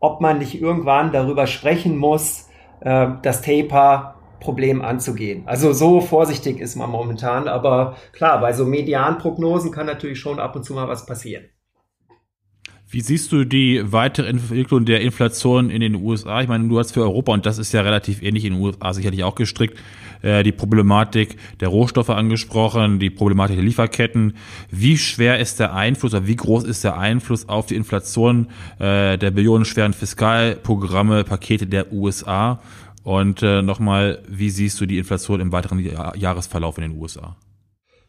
ob 0.00 0.20
man 0.20 0.38
nicht 0.38 0.60
irgendwann 0.60 1.12
darüber 1.12 1.46
sprechen 1.46 1.96
muss, 1.96 2.48
äh, 2.80 3.08
das 3.22 3.42
Taper-Problem 3.42 4.82
anzugehen. 4.82 5.42
Also 5.46 5.72
so 5.72 6.00
vorsichtig 6.00 6.58
ist 6.58 6.76
man 6.76 6.90
momentan, 6.90 7.48
aber 7.48 7.96
klar, 8.12 8.40
bei 8.40 8.52
so 8.52 8.64
Medianprognosen 8.64 9.70
kann 9.70 9.86
natürlich 9.86 10.20
schon 10.20 10.40
ab 10.40 10.56
und 10.56 10.64
zu 10.64 10.74
mal 10.74 10.88
was 10.88 11.06
passieren. 11.06 11.44
Wie 12.92 13.00
siehst 13.00 13.32
du 13.32 13.46
die 13.46 13.80
weitere 13.90 14.28
Entwicklung 14.28 14.84
der 14.84 15.00
Inflation 15.00 15.70
in 15.70 15.80
den 15.80 15.94
USA? 15.94 16.42
Ich 16.42 16.48
meine, 16.48 16.68
du 16.68 16.78
hast 16.78 16.92
für 16.92 17.00
Europa, 17.00 17.32
und 17.32 17.46
das 17.46 17.56
ist 17.56 17.72
ja 17.72 17.80
relativ 17.80 18.22
ähnlich 18.22 18.44
in 18.44 18.52
den 18.52 18.62
USA 18.62 18.92
sicherlich 18.92 19.24
auch 19.24 19.34
gestrickt, 19.34 19.78
äh, 20.20 20.42
die 20.42 20.52
Problematik 20.52 21.38
der 21.60 21.68
Rohstoffe 21.68 22.10
angesprochen, 22.10 22.98
die 22.98 23.08
Problematik 23.08 23.56
der 23.56 23.64
Lieferketten. 23.64 24.34
Wie 24.70 24.98
schwer 24.98 25.38
ist 25.38 25.58
der 25.58 25.74
Einfluss 25.74 26.12
oder 26.12 26.26
wie 26.26 26.36
groß 26.36 26.64
ist 26.64 26.84
der 26.84 26.98
Einfluss 26.98 27.48
auf 27.48 27.64
die 27.64 27.76
Inflation 27.76 28.48
äh, 28.78 29.16
der 29.16 29.30
billionenschweren 29.30 29.94
Fiskalprogramme, 29.94 31.24
Pakete 31.24 31.66
der 31.66 31.94
USA? 31.94 32.60
Und 33.04 33.42
äh, 33.42 33.62
nochmal, 33.62 34.22
wie 34.28 34.50
siehst 34.50 34.78
du 34.82 34.84
die 34.84 34.98
Inflation 34.98 35.40
im 35.40 35.50
weiteren 35.50 35.78
Jahresverlauf 36.14 36.76
in 36.76 36.82
den 36.82 37.00
USA? 37.00 37.36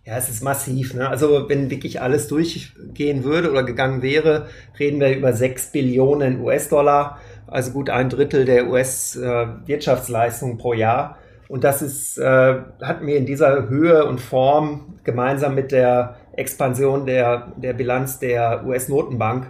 Ja, 0.05 0.17
es 0.17 0.27
ist 0.29 0.43
massiv. 0.43 0.93
Ne? 0.93 1.07
Also 1.07 1.47
wenn 1.47 1.69
wirklich 1.69 2.01
alles 2.01 2.27
durchgehen 2.27 3.23
würde 3.23 3.49
oder 3.49 3.63
gegangen 3.63 4.01
wäre, 4.01 4.47
reden 4.77 4.99
wir 4.99 5.15
über 5.15 5.31
6 5.31 5.71
Billionen 5.71 6.41
US-Dollar, 6.41 7.19
also 7.47 7.71
gut 7.71 7.89
ein 7.89 8.09
Drittel 8.09 8.43
der 8.43 8.67
US-Wirtschaftsleistung 8.67 10.57
pro 10.57 10.73
Jahr. 10.73 11.17
Und 11.47 11.63
das 11.63 11.81
ist, 11.81 12.17
äh, 12.17 12.55
hatten 12.81 13.07
wir 13.07 13.15
in 13.15 13.25
dieser 13.25 13.69
Höhe 13.69 14.05
und 14.05 14.19
Form 14.19 14.95
gemeinsam 15.03 15.55
mit 15.55 15.71
der 15.71 16.17
Expansion 16.35 17.05
der, 17.05 17.53
der 17.55 17.73
Bilanz 17.73 18.19
der 18.19 18.65
US-Notenbank 18.65 19.47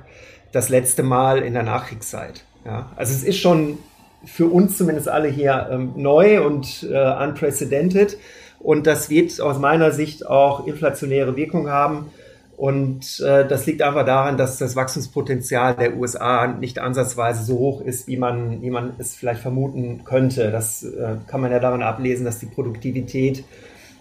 das 0.52 0.70
letzte 0.70 1.02
Mal 1.02 1.40
in 1.40 1.54
der 1.54 1.64
Nachkriegszeit. 1.64 2.44
Ja? 2.66 2.92
Also 2.96 3.14
es 3.14 3.24
ist 3.24 3.40
schon 3.40 3.80
für 4.26 4.46
uns 4.46 4.78
zumindest 4.78 5.10
alle 5.10 5.30
hier 5.30 5.68
ähm, 5.72 5.94
neu 5.96 6.46
und 6.46 6.88
äh, 6.90 7.24
unprecedented. 7.24 8.18
Und 8.64 8.88
das 8.88 9.10
wird 9.10 9.40
aus 9.42 9.60
meiner 9.60 9.92
Sicht 9.92 10.26
auch 10.26 10.66
inflationäre 10.66 11.36
Wirkung 11.36 11.70
haben. 11.70 12.10
Und 12.56 13.20
äh, 13.20 13.46
das 13.46 13.66
liegt 13.66 13.82
einfach 13.82 14.06
daran, 14.06 14.38
dass 14.38 14.58
das 14.58 14.76
Wachstumspotenzial 14.76 15.76
der 15.76 15.98
USA 15.98 16.48
nicht 16.48 16.80
ansatzweise 16.80 17.44
so 17.44 17.58
hoch 17.58 17.82
ist, 17.82 18.08
wie 18.08 18.16
man, 18.16 18.62
wie 18.62 18.70
man 18.70 18.94
es 19.00 19.16
vielleicht 19.16 19.42
vermuten 19.42 20.06
könnte. 20.06 20.50
Das 20.50 20.84
äh, 20.84 21.18
kann 21.28 21.42
man 21.42 21.52
ja 21.52 21.60
daran 21.60 21.84
ablesen, 21.84 22.24
dass 22.24 22.40
die 22.40 22.46
Produktivität 22.46 23.44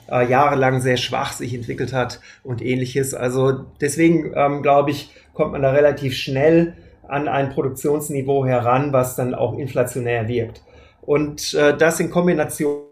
äh, 0.09 0.29
jahrelang 0.29 0.81
sehr 0.81 0.97
schwach 0.97 1.33
sich 1.33 1.55
entwickelt 1.55 1.93
hat 1.93 2.21
und 2.45 2.63
ähnliches. 2.63 3.15
Also 3.15 3.65
deswegen 3.81 4.33
ähm, 4.37 4.63
glaube 4.63 4.93
ich, 4.93 5.11
kommt 5.35 5.53
man 5.53 5.63
da 5.63 5.71
relativ 5.71 6.15
schnell 6.15 6.75
an 7.09 7.27
ein 7.27 7.51
Produktionsniveau 7.51 8.47
heran, 8.47 8.93
was 8.93 9.17
dann 9.17 9.35
auch 9.35 9.59
inflationär 9.59 10.29
wirkt. 10.29 10.63
Und 11.01 11.55
äh, 11.55 11.77
das 11.77 11.99
in 11.99 12.11
Kombination 12.11 12.92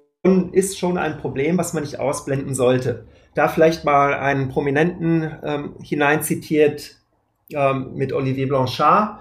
ist 0.53 0.79
schon 0.79 0.99
ein 0.99 1.19
Problem, 1.19 1.57
was 1.57 1.73
man 1.73 1.83
nicht 1.83 1.99
ausblenden 1.99 2.55
sollte. 2.55 3.07
Da 3.35 3.49
vielleicht 3.49 3.85
mal 3.85 4.15
einen 4.15 4.49
Prominenten 4.49 5.31
ähm, 5.43 5.75
hineinzitiert 5.83 6.97
ähm, 7.53 7.95
mit 7.95 8.13
Olivier 8.13 8.49
Blanchard, 8.49 9.21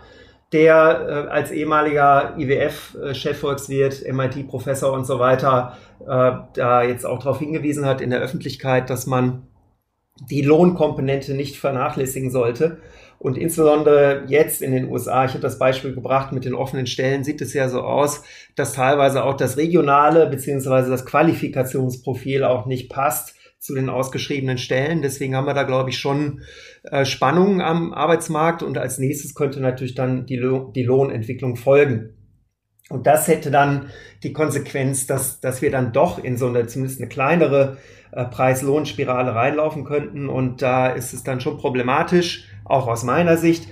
der 0.52 1.08
äh, 1.08 1.32
als 1.32 1.52
ehemaliger 1.52 2.36
IWF-Chefvolkswirt, 2.38 4.04
MIT-Professor 4.12 4.92
und 4.92 5.06
so 5.06 5.20
weiter 5.20 5.78
äh, 6.02 6.32
da 6.54 6.84
jetzt 6.84 7.06
auch 7.06 7.20
darauf 7.20 7.40
hingewiesen 7.40 7.86
hat 7.86 8.02
in 8.02 8.10
der 8.10 8.20
Öffentlichkeit, 8.20 8.90
dass 8.90 9.06
man 9.06 9.48
die 10.30 10.42
Lohnkomponente 10.42 11.34
nicht 11.34 11.58
vernachlässigen 11.58 12.30
sollte. 12.30 12.80
Und 13.20 13.38
insbesondere 13.38 14.24
jetzt 14.28 14.62
in 14.62 14.72
den 14.72 14.90
USA, 14.90 15.26
ich 15.26 15.32
habe 15.32 15.42
das 15.42 15.60
Beispiel 15.60 15.94
gebracht 15.94 16.32
mit 16.32 16.46
den 16.46 16.56
offenen 16.56 16.88
Stellen, 16.88 17.26
sieht 17.26 17.42
es 17.42 17.54
ja 17.54 17.68
so 17.68 17.82
aus, 17.82 18.24
dass 18.56 18.74
teilweise 18.74 19.26
auch 19.26 19.36
das 19.36 19.58
regionale 19.58 20.28
beziehungsweise 20.28 20.90
das 20.90 21.06
Qualifikationsprofil 21.06 22.46
auch 22.46 22.66
nicht 22.66 22.90
passt 22.90 23.36
zu 23.60 23.76
den 23.76 23.90
ausgeschriebenen 23.90 24.58
Stellen. 24.58 25.02
Deswegen 25.02 25.36
haben 25.36 25.48
wir 25.48 25.54
da, 25.54 25.64
glaube 25.64 25.90
ich, 25.90 25.98
schon 25.98 26.44
äh, 26.84 27.04
Spannungen 27.04 27.60
am 27.60 27.94
Arbeitsmarkt 27.94 28.64
und 28.64 28.78
als 28.78 29.00
nächstes 29.00 29.36
könnte 29.36 29.60
natürlich 29.60 29.96
dann 29.96 30.26
die, 30.26 30.38
Lo 30.38 30.72
die 30.74 30.84
Lohnentwicklung 30.84 31.58
folgen. 31.58 32.14
Und 32.90 33.06
das 33.06 33.28
hätte 33.28 33.52
dann 33.52 33.90
die 34.24 34.34
Konsequenz, 34.34 35.06
dass, 35.08 35.40
dass 35.40 35.62
wir 35.62 35.72
dann 35.72 35.94
doch 35.94 36.22
in 36.22 36.38
so 36.38 36.48
eine 36.48 36.68
zumindest 36.68 37.00
eine 37.00 37.08
kleinere 37.08 37.78
äh, 38.12 38.26
Preis-Lohn-Spirale 38.26 39.34
reinlaufen 39.34 39.86
könnten. 39.86 40.28
Und 40.28 40.62
da 40.62 40.88
ist 40.88 41.14
es 41.14 41.24
dann 41.24 41.40
schon 41.40 41.58
problematisch, 41.58 42.50
auch 42.66 42.88
aus 42.88 43.04
meiner 43.04 43.38
Sicht, 43.38 43.68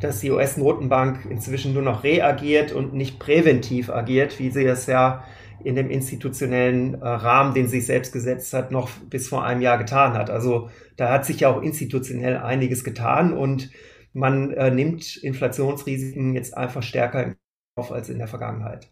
dass 0.00 0.20
die 0.20 0.30
US-Notenbank 0.30 1.26
inzwischen 1.30 1.74
nur 1.74 1.82
noch 1.82 2.04
reagiert 2.04 2.72
und 2.72 2.94
nicht 2.94 3.18
präventiv 3.18 3.90
agiert, 3.90 4.38
wie 4.38 4.50
sie 4.50 4.64
es 4.64 4.86
ja 4.86 5.24
in 5.62 5.76
dem 5.76 5.90
institutionellen 5.90 7.00
äh, 7.00 7.06
Rahmen, 7.06 7.54
den 7.54 7.68
sie 7.68 7.78
sich 7.78 7.86
selbst 7.86 8.12
gesetzt 8.12 8.52
hat, 8.54 8.70
noch 8.70 8.90
bis 9.10 9.28
vor 9.28 9.44
einem 9.44 9.60
Jahr 9.60 9.78
getan 9.78 10.14
hat. 10.14 10.30
Also 10.30 10.70
da 10.96 11.10
hat 11.10 11.24
sich 11.26 11.40
ja 11.40 11.48
auch 11.48 11.62
institutionell 11.62 12.38
einiges 12.38 12.84
getan 12.84 13.32
und 13.32 13.70
man 14.12 14.52
äh, 14.52 14.70
nimmt 14.70 15.16
Inflationsrisiken 15.16 16.34
jetzt 16.34 16.56
einfach 16.56 16.82
stärker 16.82 17.34
auf 17.76 17.92
als 17.92 18.08
in 18.08 18.18
der 18.18 18.28
Vergangenheit. 18.28 18.88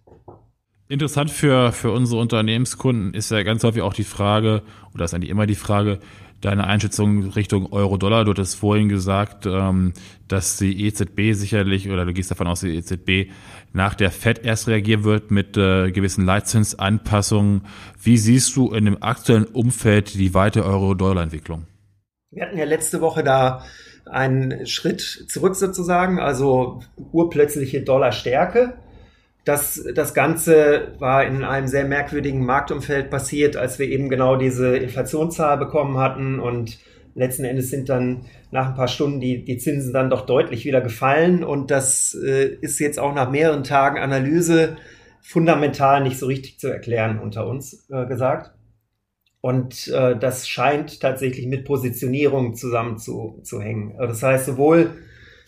Interessant 0.88 1.30
für, 1.30 1.72
für 1.72 1.90
unsere 1.90 2.20
Unternehmenskunden 2.20 3.14
ist 3.14 3.30
ja 3.30 3.42
ganz 3.42 3.64
häufig 3.64 3.82
auch 3.82 3.94
die 3.94 4.04
Frage, 4.04 4.62
oder 4.94 5.04
ist 5.04 5.14
eigentlich 5.14 5.30
immer 5.30 5.46
die 5.46 5.54
Frage, 5.54 6.00
deine 6.40 6.66
Einschätzung 6.66 7.30
Richtung 7.30 7.72
Euro-Dollar. 7.72 8.24
Du 8.24 8.32
hattest 8.32 8.56
vorhin 8.56 8.88
gesagt, 8.88 9.46
ähm, 9.46 9.92
dass 10.26 10.56
die 10.56 10.86
EZB 10.86 11.34
sicherlich, 11.34 11.88
oder 11.88 12.04
du 12.04 12.12
gehst 12.12 12.32
davon 12.32 12.48
aus, 12.48 12.60
die 12.60 12.76
EZB 12.76 13.30
nach 13.72 13.94
der 13.94 14.10
FED 14.10 14.44
erst 14.44 14.66
reagieren 14.66 15.04
wird 15.04 15.30
mit 15.30 15.56
äh, 15.56 15.92
gewissen 15.92 16.26
Leitzinsanpassungen. 16.26 17.62
Wie 18.02 18.18
siehst 18.18 18.56
du 18.56 18.72
in 18.72 18.84
dem 18.84 19.02
aktuellen 19.02 19.44
Umfeld 19.44 20.14
die 20.14 20.34
weite 20.34 20.64
Euro-Dollar-Entwicklung? 20.64 21.66
Wir 22.32 22.46
hatten 22.46 22.58
ja 22.58 22.64
letzte 22.64 23.00
Woche 23.00 23.22
da 23.22 23.62
einen 24.06 24.66
Schritt 24.66 25.00
zurück 25.00 25.54
sozusagen, 25.56 26.18
also 26.18 26.80
urplötzliche 27.12 27.82
Dollarstärke. 27.82 28.74
Das, 29.44 29.84
das 29.94 30.14
Ganze 30.14 30.92
war 30.98 31.24
in 31.24 31.42
einem 31.42 31.66
sehr 31.66 31.84
merkwürdigen 31.84 32.44
Marktumfeld 32.44 33.10
passiert, 33.10 33.56
als 33.56 33.78
wir 33.78 33.88
eben 33.88 34.08
genau 34.08 34.36
diese 34.36 34.76
Inflationszahl 34.76 35.58
bekommen 35.58 35.98
hatten 35.98 36.38
und 36.38 36.78
letzten 37.14 37.44
Endes 37.44 37.70
sind 37.70 37.88
dann 37.88 38.24
nach 38.50 38.68
ein 38.68 38.74
paar 38.74 38.88
Stunden 38.88 39.20
die, 39.20 39.44
die 39.44 39.58
Zinsen 39.58 39.92
dann 39.92 40.10
doch 40.10 40.26
deutlich 40.26 40.64
wieder 40.64 40.80
gefallen 40.80 41.42
und 41.42 41.70
das 41.70 42.16
äh, 42.24 42.56
ist 42.60 42.78
jetzt 42.78 42.98
auch 42.98 43.14
nach 43.14 43.30
mehreren 43.30 43.64
Tagen 43.64 43.98
Analyse 43.98 44.76
fundamental 45.20 46.02
nicht 46.02 46.18
so 46.18 46.26
richtig 46.26 46.58
zu 46.58 46.68
erklären 46.68 47.18
unter 47.18 47.46
uns 47.46 47.88
äh, 47.90 48.06
gesagt. 48.06 48.52
Und 49.42 49.88
äh, 49.88 50.16
das 50.16 50.48
scheint 50.48 51.00
tatsächlich 51.00 51.46
mit 51.46 51.66
Positionierung 51.66 52.54
zusammenzuhängen. 52.54 53.98
Das 53.98 54.22
heißt, 54.22 54.46
sowohl 54.46 54.92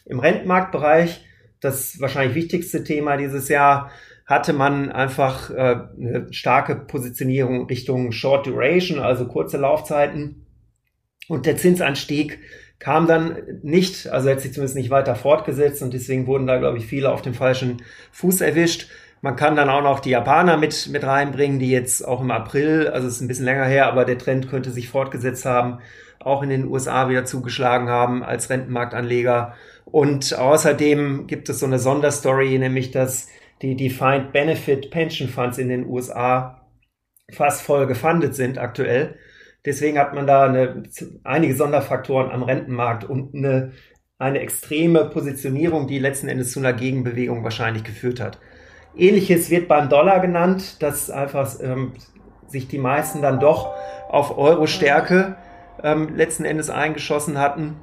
im 0.05 0.19
Rentenmarktbereich 0.19 1.25
das 1.65 2.01
wahrscheinlich 2.01 2.35
wichtigste 2.35 2.85
Thema 2.85 3.17
dieses 3.17 3.49
Jahr, 3.49 3.91
hatte 4.27 4.53
man 4.53 4.91
einfach 4.91 5.51
äh, 5.51 5.55
eine 5.99 6.27
starke 6.31 6.77
Positionierung 6.77 7.67
Richtung 7.67 8.13
Short 8.13 8.47
Duration, 8.47 8.99
also 8.99 9.27
kurze 9.27 9.59
Laufzeiten. 9.59 10.47
Und 11.29 11.47
der 11.47 11.57
Zinsanstieg 11.57 12.39
kam 12.79 13.07
dann 13.07 13.39
nicht, 13.63 14.09
also 14.09 14.31
hat 14.31 14.41
sich 14.41 14.53
zumindest 14.53 14.77
nicht 14.77 14.91
weiter 14.91 15.15
fortgesetzt 15.15 15.83
und 15.83 15.95
deswegen 15.95 16.27
wurden 16.27 16.47
da, 16.47 16.59
glaube 16.59 16.79
ich, 16.79 16.87
viele 16.87 17.11
auf 17.11 17.23
dem 17.23 17.35
falschen 17.35 17.83
Fuß 18.13 18.41
erwischt. 18.41 18.89
Man 19.25 19.37
kann 19.37 19.57
dann 19.57 19.71
auch 19.71 19.81
noch 19.83 20.01
die 20.01 20.11
Japaner 20.11 20.59
mit, 20.59 20.91
mit 20.91 21.03
reinbringen, 21.03 21.59
die 21.59 21.71
jetzt 21.71 22.07
auch 22.07 22.21
im 22.21 22.31
April, 22.31 22.89
also 22.89 23.09
es 23.09 23.15
ist 23.15 23.21
ein 23.23 23.29
bisschen 23.29 23.47
länger 23.47 23.65
her, 23.65 23.87
aber 23.87 24.05
der 24.05 24.19
Trend 24.19 24.51
könnte 24.51 24.71
sich 24.71 24.91
fortgesetzt 24.91 25.47
haben, 25.47 25.79
auch 26.21 26.43
in 26.43 26.51
den 26.51 26.67
USA 26.67 27.09
wieder 27.09 27.25
zugeschlagen 27.25 27.89
haben 27.89 28.23
als 28.23 28.51
Rentenmarktanleger. 28.51 29.55
Und 29.87 30.39
außerdem 30.39 31.27
gibt 31.27 31.49
es 31.49 31.61
so 31.61 31.65
eine 31.65 31.79
Sonderstory, 31.79 32.59
nämlich 32.59 32.91
dass 32.91 33.29
die 33.63 33.77
Defined 33.77 34.33
Benefit 34.33 34.91
Pension 34.91 35.31
Funds 35.31 35.57
in 35.57 35.71
den 35.71 35.87
USA 35.87 36.61
fast 37.33 37.63
voll 37.63 37.87
gefundet 37.87 38.35
sind 38.35 38.59
aktuell. 38.59 39.17
Deswegen 39.65 39.99
hat 39.99 40.13
man 40.13 40.27
da 40.27 40.45
eine, 40.45 40.83
einige 41.23 41.57
Sonderfaktoren 41.57 42.31
am 42.31 42.43
Rentenmarkt 42.43 43.05
und 43.05 43.35
eine, 43.35 43.73
eine 44.19 44.41
extreme 44.41 45.07
Positionierung, 45.07 45.87
die 45.87 45.99
letzten 45.99 46.29
Endes 46.29 46.53
zu 46.53 46.59
einer 46.59 46.75
Gegenbewegung 46.75 47.43
wahrscheinlich 47.43 47.85
geführt 47.85 48.21
hat. 48.21 48.39
Ähnliches 48.97 49.51
wird 49.51 49.69
beim 49.69 49.89
Dollar 49.89 50.21
genannt, 50.21 50.83
dass 50.83 51.11
einfach 51.11 51.51
ähm, 51.61 51.93
sich 52.47 52.69
die 52.69 52.79
meisten 52.79 53.23
dann 53.23 53.41
doch 53.41 53.73
auf 54.09 54.39
Euro-Stärke 54.39 55.37
ähm, 55.83 56.15
letzten 56.17 56.45
Endes 56.45 56.71
eingeschossen 56.71 57.39
hatten. 57.39 57.77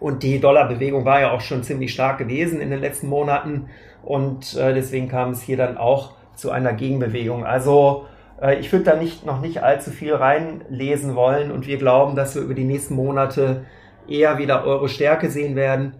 Und 0.00 0.22
die 0.22 0.40
Dollarbewegung 0.40 1.04
war 1.04 1.20
ja 1.20 1.30
auch 1.30 1.40
schon 1.40 1.62
ziemlich 1.62 1.92
stark 1.92 2.18
gewesen 2.18 2.60
in 2.60 2.70
den 2.70 2.80
letzten 2.80 3.08
Monaten. 3.08 3.68
Und 4.02 4.56
äh, 4.56 4.74
deswegen 4.74 5.08
kam 5.08 5.30
es 5.30 5.42
hier 5.42 5.56
dann 5.56 5.78
auch 5.78 6.12
zu 6.34 6.50
einer 6.50 6.72
Gegenbewegung. 6.72 7.44
Also 7.44 8.06
äh, 8.42 8.58
ich 8.58 8.72
würde 8.72 8.84
da 8.84 8.96
nicht, 8.96 9.24
noch 9.24 9.40
nicht 9.40 9.62
allzu 9.62 9.90
viel 9.90 10.14
reinlesen 10.14 11.14
wollen. 11.14 11.52
Und 11.52 11.66
wir 11.66 11.78
glauben, 11.78 12.16
dass 12.16 12.34
wir 12.34 12.42
über 12.42 12.54
die 12.54 12.64
nächsten 12.64 12.94
Monate 12.94 13.64
eher 14.08 14.36
wieder 14.38 14.64
Euro-Stärke 14.64 15.30
sehen 15.30 15.56
werden. 15.56 15.94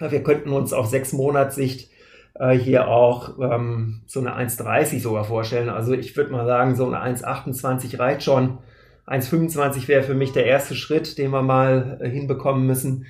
Wir 0.00 0.22
könnten 0.22 0.52
uns 0.52 0.72
auf 0.72 0.86
sechs 0.86 1.12
Monatssicht 1.12 1.88
äh, 2.34 2.52
hier 2.52 2.88
auch 2.88 3.38
ähm, 3.38 4.02
so 4.06 4.20
eine 4.20 4.36
1,30 4.36 5.00
sogar 5.00 5.24
vorstellen. 5.24 5.68
Also 5.68 5.92
ich 5.92 6.16
würde 6.16 6.32
mal 6.32 6.46
sagen, 6.46 6.74
so 6.76 6.86
eine 6.86 7.02
1,28 7.02 7.98
reicht 7.98 8.22
schon 8.22 8.58
1,25 9.06 9.88
wäre 9.88 10.02
für 10.02 10.14
mich 10.14 10.32
der 10.32 10.46
erste 10.46 10.74
Schritt, 10.74 11.18
den 11.18 11.30
wir 11.30 11.42
mal 11.42 11.98
äh, 12.00 12.08
hinbekommen 12.08 12.66
müssen. 12.66 13.06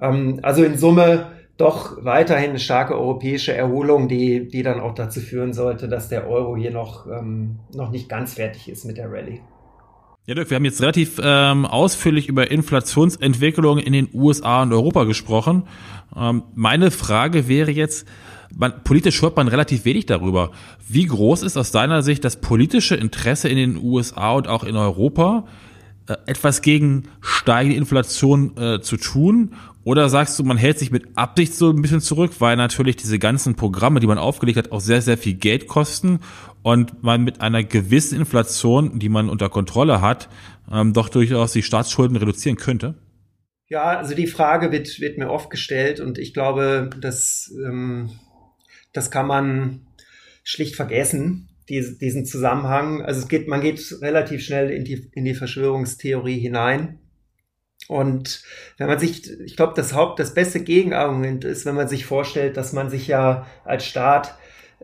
Ähm, 0.00 0.40
also 0.42 0.64
in 0.64 0.76
Summe 0.76 1.26
doch 1.56 2.04
weiterhin 2.04 2.50
eine 2.50 2.58
starke 2.58 2.94
europäische 2.94 3.54
Erholung, 3.54 4.08
die, 4.08 4.48
die 4.48 4.62
dann 4.62 4.80
auch 4.80 4.94
dazu 4.94 5.20
führen 5.20 5.54
sollte, 5.54 5.88
dass 5.88 6.08
der 6.08 6.28
Euro 6.28 6.56
hier 6.56 6.70
noch, 6.70 7.06
ähm, 7.06 7.60
noch 7.74 7.90
nicht 7.90 8.08
ganz 8.08 8.34
fertig 8.34 8.68
ist 8.68 8.84
mit 8.84 8.98
der 8.98 9.10
Rallye. 9.10 9.40
Ja, 10.28 10.34
Dirk, 10.34 10.50
wir 10.50 10.56
haben 10.56 10.64
jetzt 10.64 10.82
relativ 10.82 11.20
ähm, 11.22 11.64
ausführlich 11.66 12.28
über 12.28 12.50
Inflationsentwicklungen 12.50 13.84
in 13.84 13.92
den 13.92 14.08
USA 14.12 14.62
und 14.62 14.72
Europa 14.72 15.04
gesprochen. 15.04 15.62
Ähm, 16.16 16.42
meine 16.56 16.90
Frage 16.90 17.46
wäre 17.46 17.70
jetzt, 17.70 18.08
man, 18.52 18.82
politisch 18.82 19.22
hört 19.22 19.36
man 19.36 19.46
relativ 19.46 19.84
wenig 19.84 20.06
darüber. 20.06 20.50
Wie 20.88 21.06
groß 21.06 21.44
ist 21.44 21.56
aus 21.56 21.70
deiner 21.70 22.02
Sicht 22.02 22.24
das 22.24 22.40
politische 22.40 22.96
Interesse 22.96 23.48
in 23.48 23.56
den 23.56 23.76
USA 23.76 24.32
und 24.32 24.48
auch 24.48 24.64
in 24.64 24.74
Europa, 24.74 25.44
äh, 26.08 26.16
etwas 26.26 26.60
gegen 26.60 27.04
steigende 27.20 27.76
Inflation 27.76 28.56
äh, 28.56 28.80
zu 28.80 28.96
tun? 28.96 29.52
Oder 29.84 30.08
sagst 30.08 30.36
du, 30.40 30.42
man 30.42 30.56
hält 30.56 30.80
sich 30.80 30.90
mit 30.90 31.16
Absicht 31.16 31.54
so 31.54 31.70
ein 31.70 31.80
bisschen 31.80 32.00
zurück, 32.00 32.32
weil 32.40 32.56
natürlich 32.56 32.96
diese 32.96 33.20
ganzen 33.20 33.54
Programme, 33.54 34.00
die 34.00 34.08
man 34.08 34.18
aufgelegt 34.18 34.58
hat, 34.58 34.72
auch 34.72 34.80
sehr, 34.80 35.02
sehr 35.02 35.18
viel 35.18 35.34
Geld 35.34 35.68
kosten 35.68 36.18
und 36.66 37.04
man 37.04 37.22
mit 37.22 37.42
einer 37.42 37.62
gewissen 37.62 38.18
Inflation, 38.18 38.98
die 38.98 39.08
man 39.08 39.28
unter 39.28 39.48
Kontrolle 39.48 40.00
hat, 40.00 40.28
ähm, 40.68 40.92
doch 40.92 41.08
durchaus 41.08 41.52
die 41.52 41.62
Staatsschulden 41.62 42.16
reduzieren 42.16 42.56
könnte? 42.56 42.96
Ja, 43.68 43.96
also 43.96 44.16
die 44.16 44.26
Frage 44.26 44.72
wird, 44.72 44.98
wird 44.98 45.16
mir 45.16 45.30
oft 45.30 45.48
gestellt 45.48 46.00
und 46.00 46.18
ich 46.18 46.34
glaube, 46.34 46.90
dass 47.00 47.54
ähm, 47.64 48.10
das 48.92 49.12
kann 49.12 49.28
man 49.28 49.86
schlicht 50.42 50.74
vergessen, 50.74 51.50
die, 51.68 51.98
diesen 52.00 52.26
Zusammenhang. 52.26 53.00
Also 53.00 53.20
es 53.20 53.28
geht, 53.28 53.46
man 53.46 53.60
geht 53.60 53.98
relativ 54.02 54.42
schnell 54.42 54.70
in 54.70 54.84
die, 54.84 55.08
in 55.12 55.24
die 55.24 55.34
Verschwörungstheorie 55.34 56.40
hinein. 56.40 56.98
Und 57.86 58.42
wenn 58.76 58.88
man 58.88 58.98
sich, 58.98 59.30
ich 59.30 59.54
glaube, 59.54 59.74
das 59.76 59.94
Haupt, 59.94 60.18
das 60.18 60.34
beste 60.34 60.58
Gegenargument 60.64 61.44
ist, 61.44 61.64
wenn 61.64 61.76
man 61.76 61.86
sich 61.86 62.06
vorstellt, 62.06 62.56
dass 62.56 62.72
man 62.72 62.90
sich 62.90 63.06
ja 63.06 63.46
als 63.64 63.86
Staat 63.86 64.36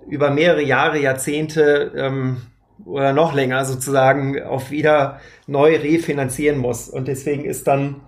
über 0.09 0.30
mehrere 0.30 0.62
Jahre, 0.62 0.99
Jahrzehnte 0.99 1.92
ähm, 1.97 2.38
oder 2.85 3.12
noch 3.12 3.35
länger 3.35 3.64
sozusagen 3.64 4.42
auf 4.42 4.71
wieder 4.71 5.21
neu 5.47 5.76
refinanzieren 5.76 6.59
muss. 6.59 6.88
Und 6.88 7.09
deswegen 7.09 7.44
ist 7.44 7.66
dann, 7.66 8.00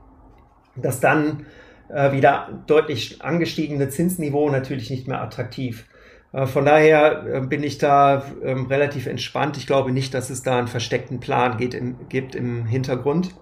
dass 0.76 1.00
dann 1.00 1.46
äh, 1.88 2.12
wieder 2.12 2.62
deutlich 2.66 3.22
angestiegene 3.22 3.88
Zinsniveau 3.88 4.50
natürlich 4.50 4.90
nicht 4.90 5.06
mehr 5.06 5.20
attraktiv. 5.20 5.86
Äh, 6.32 6.46
von 6.46 6.64
daher 6.64 7.24
äh, 7.26 7.40
bin 7.40 7.62
ich 7.62 7.78
da 7.78 8.24
ähm, 8.42 8.66
relativ 8.66 9.06
entspannt. 9.06 9.56
Ich 9.56 9.66
glaube 9.66 9.92
nicht, 9.92 10.12
dass 10.14 10.30
es 10.30 10.42
da 10.42 10.58
einen 10.58 10.68
versteckten 10.68 11.20
Plan 11.20 11.56
geht 11.56 11.74
im, 11.74 12.08
gibt 12.08 12.34
im 12.34 12.66
Hintergrund. 12.66 13.34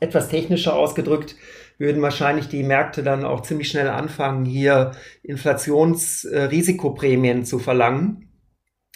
Etwas 0.00 0.28
technischer 0.28 0.74
ausgedrückt 0.74 1.36
würden 1.78 2.02
wahrscheinlich 2.02 2.48
die 2.48 2.62
Märkte 2.62 3.02
dann 3.02 3.24
auch 3.24 3.40
ziemlich 3.42 3.68
schnell 3.68 3.88
anfangen, 3.88 4.44
hier 4.44 4.92
Inflationsrisikoprämien 5.22 7.44
zu 7.44 7.58
verlangen 7.58 8.28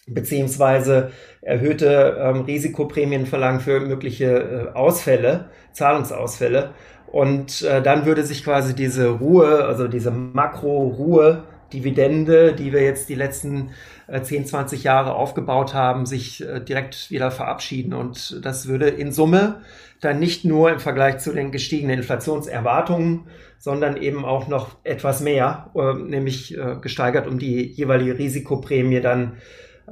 beziehungsweise 0.07 1.11
erhöhte 1.43 2.17
ähm, 2.19 2.43
Risikoprämien 2.43 3.27
verlangen 3.27 3.61
für 3.61 3.81
mögliche 3.81 4.27
äh, 4.27 4.69
Ausfälle, 4.77 5.51
Zahlungsausfälle. 5.73 6.75
Und 7.07 7.63
äh, 7.63 7.83
dann 7.83 8.07
würde 8.07 8.25
sich 8.25 8.43
quasi 8.43 8.75
diese 8.75 9.09
Ruhe, 9.09 9.65
also 9.65 9.87
diese 9.87 10.11
Makro-Ruhe 10.11 11.45
Dividende, 11.73 12.53
die 12.55 12.73
wir 12.73 12.83
jetzt 12.83 13.09
die 13.09 13.15
letzten 13.15 13.71
äh, 14.07 14.23
10, 14.23 14.47
20 14.47 14.85
Jahre 14.85 15.15
aufgebaut 15.15 15.75
haben, 15.75 16.07
sich 16.07 16.43
äh, 16.43 16.61
direkt 16.61 17.11
wieder 17.11 17.31
verabschieden. 17.31 17.95
Und 17.95 18.45
das 18.45 18.67
würde 18.69 18.89
in 18.89 19.13
Summe 19.13 19.61
dann 20.01 20.19
nicht 20.19 20.45
nur 20.45 20.71
im 20.71 20.81
Vergleich 20.81 21.19
zu 21.19 21.33
den 21.33 21.53
gestiegenen 21.53 21.99
Inflationserwartungen, 21.99 23.29
sondern 23.59 23.97
eben 23.97 24.25
auch 24.25 24.49
noch 24.49 24.77
etwas 24.83 25.21
mehr, 25.21 25.71
äh, 25.75 25.95
nämlich 25.95 26.59
äh, 26.59 26.77
gesteigert 26.81 27.27
um 27.27 27.39
die 27.39 27.63
jeweilige 27.63 28.19
Risikoprämie 28.19 29.01
dann 29.01 29.37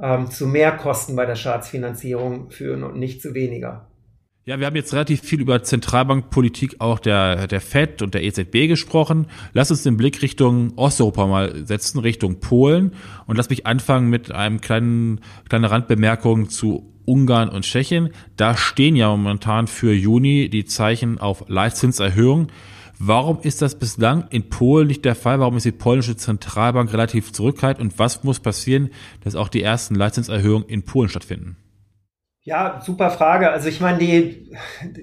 ähm, 0.01 0.29
zu 0.29 0.47
mehr 0.47 0.73
Kosten 0.73 1.15
bei 1.15 1.25
der 1.25 1.35
Staatsfinanzierung 1.35 2.51
führen 2.51 2.83
und 2.83 2.97
nicht 2.97 3.21
zu 3.21 3.33
weniger. 3.33 3.90
Ja, 4.43 4.59
wir 4.59 4.65
haben 4.65 4.75
jetzt 4.75 4.91
relativ 4.91 5.21
viel 5.21 5.39
über 5.39 5.61
Zentralbankpolitik 5.61 6.77
auch 6.79 6.97
der, 6.97 7.45
der 7.45 7.61
FED 7.61 8.01
und 8.01 8.15
der 8.15 8.23
EZB 8.23 8.67
gesprochen. 8.67 9.27
Lass 9.53 9.69
uns 9.69 9.83
den 9.83 9.97
Blick 9.97 10.23
Richtung 10.23 10.75
Osteuropa 10.77 11.27
mal 11.27 11.67
setzen, 11.67 11.99
Richtung 11.99 12.39
Polen. 12.39 12.95
Und 13.27 13.35
lass 13.35 13.51
mich 13.51 13.67
anfangen 13.67 14.09
mit 14.09 14.31
einem 14.31 14.59
kleinen, 14.59 15.21
kleinen 15.47 15.65
Randbemerkung 15.65 16.49
zu 16.49 16.91
Ungarn 17.05 17.49
und 17.49 17.65
Tschechien. 17.65 18.09
Da 18.35 18.57
stehen 18.57 18.95
ja 18.95 19.15
momentan 19.15 19.67
für 19.67 19.93
Juni 19.93 20.49
die 20.49 20.65
Zeichen 20.65 21.19
auf 21.19 21.45
Leitzinserhöhung. 21.47 22.47
Warum 22.97 23.41
ist 23.41 23.61
das 23.61 23.77
bislang 23.77 24.25
in 24.31 24.49
Polen 24.49 24.87
nicht 24.87 25.05
der 25.05 25.13
Fall? 25.13 25.39
Warum 25.39 25.57
ist 25.57 25.67
die 25.67 25.71
polnische 25.71 26.17
Zentralbank 26.17 26.91
relativ 26.93 27.31
zurückhaltend? 27.31 27.91
Und 27.91 27.99
was 27.99 28.23
muss 28.23 28.39
passieren, 28.39 28.89
dass 29.23 29.35
auch 29.35 29.49
die 29.49 29.61
ersten 29.61 29.93
Leitzinserhöhungen 29.93 30.67
in 30.67 30.81
Polen 30.81 31.09
stattfinden? 31.09 31.57
Ja, 32.43 32.81
super 32.83 33.11
Frage. 33.11 33.51
Also 33.51 33.69
ich 33.69 33.81
meine, 33.81 33.99
die, 33.99 34.51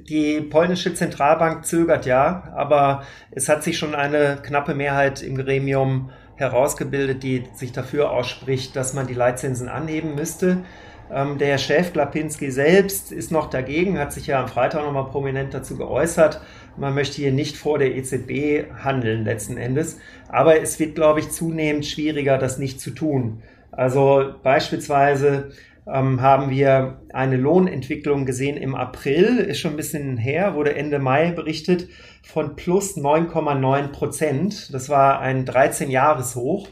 die 0.09 0.41
polnische 0.41 0.93
Zentralbank 0.95 1.65
zögert 1.65 2.05
ja, 2.05 2.53
aber 2.57 3.05
es 3.31 3.49
hat 3.49 3.63
sich 3.63 3.79
schon 3.79 3.95
eine 3.95 4.39
knappe 4.43 4.75
Mehrheit 4.75 5.23
im 5.23 5.37
Gremium 5.37 6.11
herausgebildet, 6.35 7.23
die 7.23 7.45
sich 7.55 7.71
dafür 7.71 8.11
ausspricht, 8.11 8.75
dass 8.75 8.93
man 8.93 9.07
die 9.07 9.15
Leitzinsen 9.15 9.69
anheben 9.69 10.17
müsste. 10.17 10.65
Ähm, 11.13 11.39
der 11.39 11.59
Chef 11.59 11.93
Glapinski 11.93 12.51
selbst 12.51 13.13
ist 13.13 13.31
noch 13.31 13.49
dagegen, 13.49 14.01
hat 14.01 14.13
sich 14.13 14.27
ja 14.27 14.41
am 14.41 14.49
Freitag 14.49 14.83
nochmal 14.83 15.07
prominent 15.07 15.55
dazu 15.55 15.77
geäußert. 15.77 16.41
Man 16.77 16.93
möchte 16.95 17.19
hier 17.19 17.33
nicht 17.33 17.57
vor 17.57 17.79
der 17.79 17.95
EZB 17.95 18.73
handeln 18.83 19.25
letzten 19.25 19.59
Endes. 19.59 20.01
Aber 20.29 20.61
es 20.61 20.81
wird, 20.81 20.97
glaube 20.97 21.21
ich, 21.21 21.31
zunehmend 21.31 21.87
schwieriger, 21.87 22.37
das 22.37 22.59
nicht 22.59 22.81
zu 22.81 22.91
tun. 22.91 23.45
Also 23.71 24.35
beispielsweise 24.43 25.53
ähm, 25.91 26.21
haben 26.21 26.51
wir 26.51 27.01
eine 27.13 27.37
Lohnentwicklung 27.37 28.27
gesehen 28.27 28.57
im 28.57 28.75
April, 28.75 29.39
ist 29.39 29.61
schon 29.61 29.73
ein 29.73 29.77
bisschen 29.77 30.17
her, 30.17 30.55
wurde 30.55 30.75
Ende 30.75 30.99
Mai 30.99 31.31
berichtet, 31.33 31.89
von 32.23 32.57
plus 32.57 32.97
9,9 32.97 33.89
Prozent. 33.89 34.75
Das 34.75 34.89
war 34.89 35.21
ein 35.21 35.47
13-Jahres-Hoch. 35.47 36.69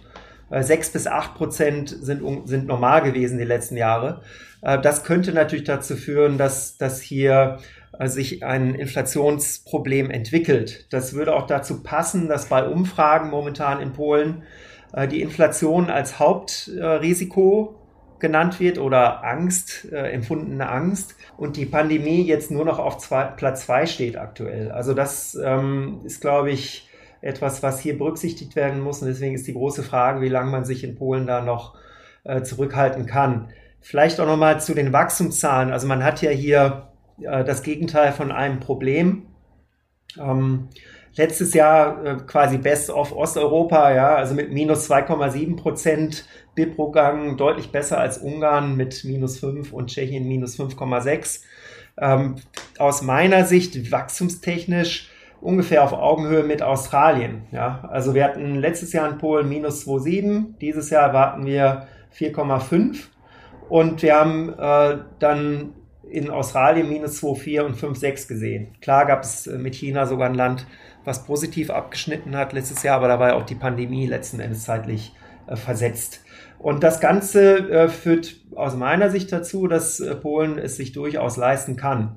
Äh, 0.51 0.63
6 0.63 0.91
bis 0.91 1.07
8 1.07 1.35
Prozent 1.35 1.89
sind, 1.89 2.23
sind 2.47 2.67
normal 2.67 3.03
gewesen 3.03 3.39
die 3.39 3.45
letzten 3.45 3.77
Jahre. 3.77 4.21
Äh, 4.63 4.81
das 4.81 5.05
könnte 5.05 5.33
natürlich 5.33 5.65
dazu 5.65 5.97
führen, 5.97 6.39
dass, 6.39 6.77
dass 6.77 7.01
hier 7.01 7.59
äh, 7.99 8.09
sich 8.09 8.45
ein 8.45 8.75
Inflationsproblem 8.75 10.11
entwickelt. 10.11 10.93
Das 10.93 11.15
würde 11.15 11.35
auch 11.35 11.47
dazu 11.47 11.83
passen, 11.83 12.29
dass 12.29 12.49
bei 12.49 12.67
Umfragen 12.69 13.31
momentan 13.31 13.81
in 13.81 13.93
Polen 13.93 14.43
die 15.11 15.21
Inflation 15.21 15.91
als 15.91 16.21
Hauptrisiko 16.21 17.86
genannt 18.19 18.61
wird 18.61 18.79
oder 18.79 19.25
Angst, 19.25 19.91
äh, 19.93 20.11
empfundene 20.11 20.69
Angst 20.69 21.17
und 21.37 21.57
die 21.57 21.67
Pandemie 21.67 22.23
jetzt 22.23 22.51
nur 22.51 22.65
noch 22.65 22.79
auf 22.79 22.99
zwei, 22.99 23.25
Platz 23.25 23.67
zwei 23.67 23.87
steht 23.87 24.17
aktuell. 24.17 24.71
Also 24.71 24.95
das 24.95 25.37
ähm, 25.43 26.01
ist, 26.05 26.21
glaube 26.21 26.51
ich, 26.51 26.89
etwas, 27.21 27.63
was 27.63 27.81
hier 27.81 27.99
berücksichtigt 27.99 28.57
werden 28.57 28.81
muss 28.81 29.03
und 29.03 29.09
deswegen 29.09 29.35
ist 29.35 29.47
die 29.47 29.55
große 29.55 29.83
Frage, 29.83 30.21
wie 30.21 30.29
lange 30.29 30.51
man 30.51 30.65
sich 30.65 30.85
in 30.85 30.97
Polen 30.97 31.27
da 31.27 31.43
noch 31.43 31.77
äh, 32.25 32.43
zurückhalten 32.43 33.07
kann. 33.07 33.49
Vielleicht 33.81 34.21
auch 34.21 34.27
nochmal 34.27 34.61
zu 34.61 34.75
den 34.75 34.93
Wachstumszahlen. 34.93 35.73
Also 35.73 35.87
man 35.87 36.03
hat 36.03 36.23
ja 36.23 36.31
hier 36.31 36.89
äh, 37.21 37.45
das 37.45 37.63
Gegenteil 37.63 38.13
von 38.13 38.33
einem 38.33 38.61
Problem. 38.61 39.27
Ähm, 40.19 40.69
letztes 41.17 41.55
Jahr 41.55 42.05
äh, 42.05 42.17
quasi 42.27 42.59
Best 42.59 42.91
of 42.91 43.13
Osteuropa, 43.13 43.93
ja, 43.93 44.15
also 44.15 44.35
mit 44.35 44.53
minus 44.53 44.91
2,7 44.91 45.57
Prozent 45.57 46.27
BIP-Rückgang, 46.55 47.37
deutlich 47.37 47.73
besser 47.73 47.99
als 47.99 48.19
Ungarn 48.19 48.77
mit 48.77 49.05
minus 49.05 49.39
5 49.39 49.73
und 49.73 49.89
Tschechien 49.89 50.27
minus 50.27 50.59
5,6. 50.59 51.43
Ähm, 51.99 52.37
aus 52.79 53.03
meiner 53.03 53.45
Sicht 53.45 53.91
wachstumstechnisch 53.91 55.11
ungefähr 55.41 55.83
auf 55.85 55.93
Augenhöhe 55.93 56.43
mit 56.43 56.63
Australien. 56.63 57.43
Ja, 57.53 57.89
also 57.91 58.15
wir 58.15 58.25
hatten 58.25 58.57
letztes 58.57 58.93
Jahr 58.93 59.09
in 59.11 59.19
Polen 59.19 59.49
minus 59.49 59.87
2,7, 59.87 60.59
dieses 60.61 60.91
Jahr 60.91 61.09
erwarten 61.09 61.47
wir 61.47 61.87
4,5 62.19 63.05
und 63.69 64.03
wir 64.03 64.15
haben 64.15 64.53
äh, 64.59 64.99
dann 65.19 65.73
in 66.09 66.31
Australien 66.31 66.89
minus 66.89 67.23
2,4 67.23 67.63
und 67.63 67.77
5,6 67.77 68.29
gesehen. 68.29 68.69
Klar 68.81 69.07
gab 69.07 69.23
es 69.23 69.47
äh, 69.47 69.59
mit 69.59 69.75
China 69.75 70.07
sogar 70.07 70.29
ein 70.29 70.35
Land, 70.35 70.67
was 71.07 71.25
positiv 71.25 71.71
abgeschnitten 71.71 72.37
hat 72.37 72.53
letztes 72.53 72.83
Jahr, 72.83 72.97
aber 72.97 73.09
da 73.09 73.19
war 73.19 73.29
ja 73.29 73.35
auch 73.37 73.47
die 73.47 73.55
Pandemie 73.55 74.07
letzten 74.07 74.41
Endes 74.41 74.65
zeitlich 74.65 75.15
äh, 75.47 75.57
versetzt. 75.57 76.23
Und 76.59 76.83
das 76.83 77.01
Ganze 77.01 77.59
äh, 77.71 77.89
führt 77.89 78.37
aus 78.55 78.75
meiner 78.75 79.11
Sicht 79.11 79.31
dazu, 79.31 79.69
dass 79.69 80.01
äh, 80.01 80.15
Polen 80.17 80.59
es 80.59 80.77
sich 80.77 80.93
durchaus 80.93 81.37
leisten 81.37 81.77
kann. 81.77 82.17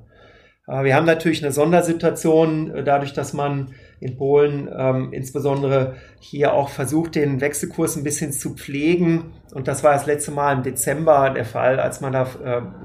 Äh, 0.66 0.84
wir 0.84 0.96
haben 0.96 1.06
natürlich 1.06 1.42
eine 1.42 1.52
Sondersituation, 1.52 2.74
äh, 2.74 2.84
dadurch, 2.84 3.12
dass 3.12 3.32
man 3.32 3.74
in 4.00 4.16
Polen 4.16 4.68
ähm, 4.74 5.12
insbesondere 5.12 5.96
hier 6.18 6.54
auch 6.54 6.70
versucht, 6.70 7.14
den 7.14 7.40
Wechselkurs 7.40 7.96
ein 7.96 8.04
bisschen 8.04 8.32
zu 8.32 8.54
pflegen. 8.54 9.34
Und 9.54 9.68
das 9.68 9.84
war 9.84 9.92
das 9.92 10.06
letzte 10.06 10.30
Mal 10.30 10.56
im 10.56 10.62
Dezember 10.62 11.30
der 11.30 11.44
Fall, 11.44 11.78
als 11.78 12.00
man 12.00 12.14
da 12.14 12.26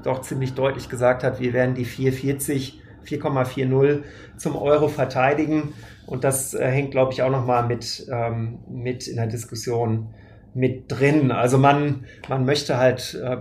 doch 0.02 0.20
ziemlich 0.20 0.52
deutlich 0.52 0.90
gesagt 0.90 1.24
hat, 1.24 1.40
wir 1.40 1.54
werden 1.54 1.74
die 1.74 1.86
4,40, 1.86 2.74
4,40 3.06 4.02
zum 4.36 4.56
Euro 4.56 4.88
verteidigen. 4.88 5.72
Und 6.06 6.24
das 6.24 6.54
äh, 6.54 6.66
hängt, 6.66 6.90
glaube 6.90 7.12
ich, 7.12 7.22
auch 7.22 7.30
nochmal 7.30 7.66
mit, 7.66 8.06
ähm, 8.10 8.58
mit 8.68 9.08
in 9.08 9.16
der 9.16 9.26
Diskussion 9.26 10.08
mit 10.54 10.90
drin. 10.90 11.30
Also 11.32 11.58
man, 11.58 12.06
man 12.28 12.44
möchte 12.44 12.78
halt 12.78 13.14
äh, 13.22 13.38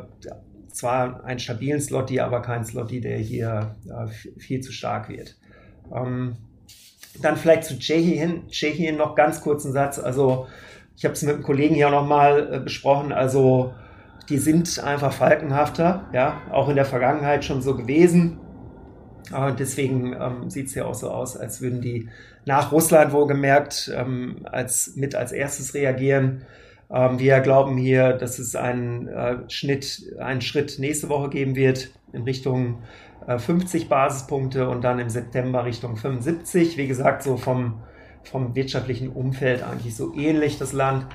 zwar 0.71 1.23
einen 1.23 1.39
stabilen 1.39 1.80
Slotty, 1.80 2.19
aber 2.19 2.41
keinen 2.41 2.65
Slotty, 2.65 2.99
der 2.99 3.17
hier 3.17 3.75
äh, 3.88 4.39
viel 4.39 4.62
zu 4.62 4.71
stark 4.71 5.10
wird. 5.10 5.38
Ähm, 5.93 6.38
dann 7.21 7.38
vielleicht 7.38 7.63
zu 7.63 7.80
Tschechien, 7.80 8.97
noch 8.97 9.15
ganz 9.15 9.41
kurzen 9.41 9.71
Satz. 9.71 9.99
Also 9.99 10.47
ich 10.97 11.06
habe 11.06 11.13
es 11.13 11.21
mit 11.21 11.36
einem 11.36 11.43
Kollegen 11.43 11.75
hier 11.75 11.89
nochmal 11.89 12.54
äh, 12.54 12.60
besprochen. 12.60 13.13
Also 13.13 13.73
die 14.30 14.38
sind 14.38 14.84
einfach 14.84 15.13
falkenhafter, 15.13 16.10
ja, 16.12 16.41
auch 16.51 16.69
in 16.69 16.75
der 16.75 16.86
Vergangenheit 16.86 17.45
schon 17.45 17.62
so 17.62 17.75
gewesen. 17.75 18.39
Deswegen 19.31 20.13
ähm, 20.13 20.49
sieht 20.49 20.67
es 20.67 20.75
ja 20.75 20.85
auch 20.85 20.93
so 20.93 21.09
aus, 21.09 21.38
als 21.38 21.61
würden 21.61 21.81
die 21.81 22.09
nach 22.45 22.71
Russland 22.71 23.11
wohlgemerkt 23.11 23.91
ähm, 23.95 24.45
als, 24.45 24.95
mit 24.95 25.15
als 25.15 25.31
erstes 25.31 25.73
reagieren. 25.73 26.43
Ähm, 26.91 27.19
wir 27.19 27.39
glauben 27.39 27.77
hier, 27.77 28.13
dass 28.13 28.39
es 28.39 28.55
einen 28.55 29.07
äh, 29.07 29.38
Schnitt, 29.49 30.13
einen 30.19 30.41
Schritt 30.41 30.77
nächste 30.79 31.09
Woche 31.09 31.29
geben 31.29 31.55
wird 31.55 31.89
in 32.13 32.23
Richtung 32.23 32.83
50 33.27 33.83
äh, 33.83 33.85
Basispunkte 33.88 34.69
und 34.69 34.83
dann 34.83 34.99
im 34.99 35.09
September 35.09 35.65
Richtung 35.65 35.97
75. 35.97 36.77
Wie 36.77 36.88
gesagt, 36.88 37.23
so 37.23 37.38
vom, 37.38 37.81
vom 38.23 38.55
wirtschaftlichen 38.55 39.09
Umfeld 39.09 39.63
eigentlich 39.63 39.95
so 39.95 40.13
ähnlich 40.13 40.59
das 40.59 40.73
Land. 40.73 41.07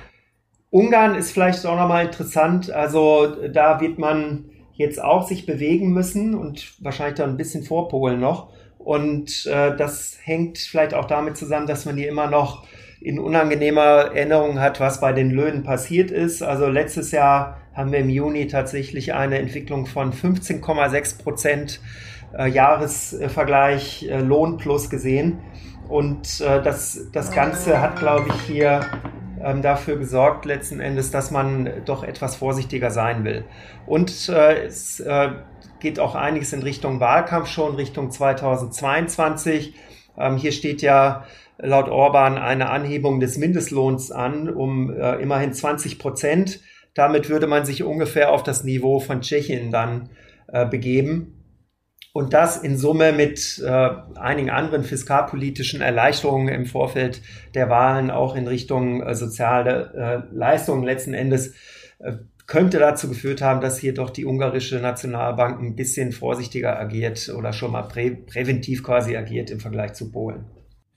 Ungarn 0.69 1.15
ist 1.15 1.31
vielleicht 1.31 1.65
auch 1.65 1.77
nochmal 1.77 2.05
interessant. 2.05 2.71
Also 2.71 3.47
da 3.47 3.79
wird 3.81 3.97
man 3.97 4.50
jetzt 4.73 5.01
auch 5.01 5.27
sich 5.27 5.45
bewegen 5.45 5.91
müssen 5.93 6.35
und 6.35 6.73
wahrscheinlich 6.79 7.17
dann 7.17 7.31
ein 7.31 7.37
bisschen 7.37 7.63
vor 7.63 7.87
Polen 7.89 8.19
noch. 8.19 8.49
Und 8.77 9.45
äh, 9.45 9.75
das 9.75 10.17
hängt 10.23 10.57
vielleicht 10.57 10.93
auch 10.93 11.05
damit 11.05 11.37
zusammen, 11.37 11.67
dass 11.67 11.85
man 11.85 11.97
hier 11.97 12.09
immer 12.09 12.27
noch 12.27 12.65
in 12.99 13.19
unangenehmer 13.19 14.11
Erinnerung 14.13 14.59
hat, 14.59 14.79
was 14.79 15.01
bei 15.01 15.11
den 15.11 15.31
Löhnen 15.31 15.63
passiert 15.63 16.11
ist. 16.11 16.43
Also 16.43 16.67
letztes 16.67 17.11
Jahr 17.11 17.57
haben 17.73 17.91
wir 17.91 17.99
im 17.99 18.09
Juni 18.09 18.47
tatsächlich 18.47 19.13
eine 19.13 19.39
Entwicklung 19.39 19.85
von 19.85 20.13
15,6 20.13 21.21
Prozent 21.23 21.79
äh, 22.37 22.47
Jahresvergleich 22.47 24.07
äh, 24.09 24.19
Lohn 24.19 24.57
plus 24.57 24.89
gesehen. 24.89 25.39
Und 25.89 26.41
äh, 26.41 26.61
das, 26.61 27.07
das 27.11 27.31
Ganze 27.31 27.81
hat, 27.81 27.97
glaube 27.97 28.29
ich, 28.29 28.41
hier 28.43 28.81
ähm, 29.43 29.61
dafür 29.61 29.97
gesorgt, 29.97 30.45
letzten 30.45 30.79
Endes, 30.79 31.11
dass 31.11 31.31
man 31.31 31.69
doch 31.85 32.03
etwas 32.03 32.35
vorsichtiger 32.35 32.91
sein 32.91 33.23
will. 33.23 33.45
Und 33.85 34.29
äh, 34.29 34.65
es 34.65 34.99
äh, 34.99 35.29
geht 35.79 35.99
auch 35.99 36.15
einiges 36.15 36.53
in 36.53 36.61
Richtung 36.63 36.99
Wahlkampf 36.99 37.47
schon, 37.47 37.75
Richtung 37.75 38.11
2022. 38.11 39.73
Ähm, 40.17 40.37
hier 40.37 40.51
steht 40.51 40.81
ja 40.81 41.25
laut 41.57 41.89
Orban 41.89 42.37
eine 42.37 42.69
Anhebung 42.69 43.19
des 43.19 43.37
Mindestlohns 43.37 44.11
an 44.11 44.49
um 44.49 44.91
äh, 44.91 45.15
immerhin 45.15 45.53
20 45.53 45.99
Prozent. 45.99 46.59
Damit 46.93 47.29
würde 47.29 47.47
man 47.47 47.65
sich 47.65 47.83
ungefähr 47.83 48.31
auf 48.31 48.43
das 48.43 48.63
Niveau 48.63 48.99
von 48.99 49.21
Tschechien 49.21 49.71
dann 49.71 50.09
äh, 50.47 50.65
begeben. 50.65 51.40
Und 52.13 52.33
das 52.33 52.57
in 52.57 52.77
Summe 52.77 53.13
mit 53.13 53.61
äh, 53.65 53.89
einigen 54.15 54.49
anderen 54.49 54.83
fiskalpolitischen 54.83 55.81
Erleichterungen 55.81 56.53
im 56.53 56.65
Vorfeld 56.65 57.21
der 57.53 57.69
Wahlen, 57.69 58.11
auch 58.11 58.35
in 58.35 58.47
Richtung 58.47 59.01
äh, 59.01 59.15
soziale 59.15 59.93
äh, 60.31 60.35
Leistungen 60.35 60.83
letzten 60.83 61.13
Endes, 61.13 61.53
äh, 61.99 62.13
könnte 62.47 62.79
dazu 62.79 63.07
geführt 63.07 63.41
haben, 63.41 63.61
dass 63.61 63.77
hier 63.77 63.93
doch 63.93 64.09
die 64.09 64.25
ungarische 64.25 64.79
Nationalbank 64.79 65.61
ein 65.61 65.77
bisschen 65.77 66.11
vorsichtiger 66.11 66.77
agiert 66.77 67.29
oder 67.29 67.53
schon 67.53 67.71
mal 67.71 67.83
prä 67.83 68.11
präventiv 68.11 68.83
quasi 68.83 69.15
agiert 69.15 69.49
im 69.49 69.61
Vergleich 69.61 69.93
zu 69.93 70.11
Polen. 70.11 70.43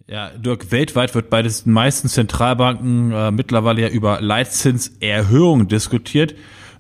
Ja, 0.09 0.31
Dirk, 0.31 0.73
weltweit 0.73 1.15
wird 1.15 1.31
bei 1.31 1.43
den 1.43 1.53
meisten 1.65 2.09
Zentralbanken 2.09 3.13
äh, 3.13 3.31
mittlerweile 3.31 3.83
ja 3.83 3.89
über 3.89 4.21
Leitzinserhöhungen 4.21 5.69
diskutiert. 5.69 6.35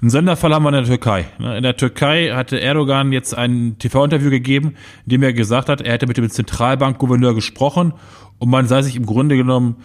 Ein 0.04 0.10
Sonderfall 0.10 0.52
haben 0.52 0.64
wir 0.64 0.68
in 0.68 0.74
der 0.74 0.84
Türkei. 0.84 1.24
Ne? 1.38 1.56
In 1.56 1.62
der 1.62 1.78
Türkei 1.78 2.28
hatte 2.34 2.60
Erdogan 2.60 3.10
jetzt 3.10 3.34
ein 3.34 3.76
TV-Interview 3.78 4.28
gegeben, 4.28 4.74
in 5.06 5.12
dem 5.12 5.22
er 5.22 5.32
gesagt 5.32 5.70
hat, 5.70 5.80
er 5.80 5.94
hätte 5.94 6.06
mit 6.06 6.18
dem 6.18 6.28
Zentralbankgouverneur 6.28 7.34
gesprochen 7.34 7.94
und 8.38 8.50
man 8.50 8.68
sei 8.68 8.82
sich 8.82 8.96
im 8.96 9.06
Grunde 9.06 9.34
genommen 9.38 9.76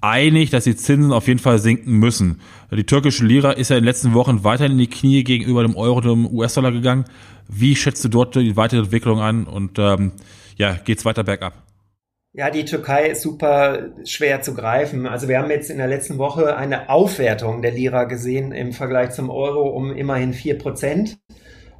einig, 0.00 0.50
dass 0.50 0.64
die 0.64 0.74
Zinsen 0.74 1.12
auf 1.12 1.28
jeden 1.28 1.38
Fall 1.38 1.60
sinken 1.60 1.92
müssen. 1.92 2.40
Die 2.72 2.82
türkische 2.82 3.24
Lira 3.24 3.52
ist 3.52 3.68
ja 3.68 3.76
in 3.76 3.82
den 3.82 3.86
letzten 3.88 4.14
Wochen 4.14 4.42
weiter 4.42 4.66
in 4.66 4.78
die 4.78 4.88
Knie 4.88 5.22
gegenüber 5.22 5.62
dem 5.62 5.76
Euro 5.76 5.98
und 5.98 6.06
dem 6.06 6.26
US-Dollar 6.26 6.72
gegangen. 6.72 7.04
Wie 7.46 7.76
schätzt 7.76 8.04
du 8.04 8.08
dort 8.08 8.34
die 8.34 8.56
weitere 8.56 8.80
Entwicklung 8.80 9.20
an 9.20 9.44
und 9.44 9.78
ähm, 9.78 10.10
ja, 10.56 10.72
geht's 10.72 11.04
weiter 11.04 11.22
bergab? 11.22 11.71
Ja, 12.34 12.48
die 12.48 12.64
Türkei 12.64 13.08
ist 13.08 13.20
super 13.20 13.90
schwer 14.06 14.40
zu 14.40 14.54
greifen. 14.54 15.06
Also 15.06 15.28
wir 15.28 15.38
haben 15.38 15.50
jetzt 15.50 15.68
in 15.68 15.76
der 15.76 15.86
letzten 15.86 16.16
Woche 16.16 16.56
eine 16.56 16.88
Aufwertung 16.88 17.60
der 17.60 17.72
Lira 17.72 18.04
gesehen 18.04 18.52
im 18.52 18.72
Vergleich 18.72 19.10
zum 19.10 19.28
Euro 19.28 19.68
um 19.68 19.94
immerhin 19.94 20.32
vier 20.32 20.56
Prozent. 20.56 21.18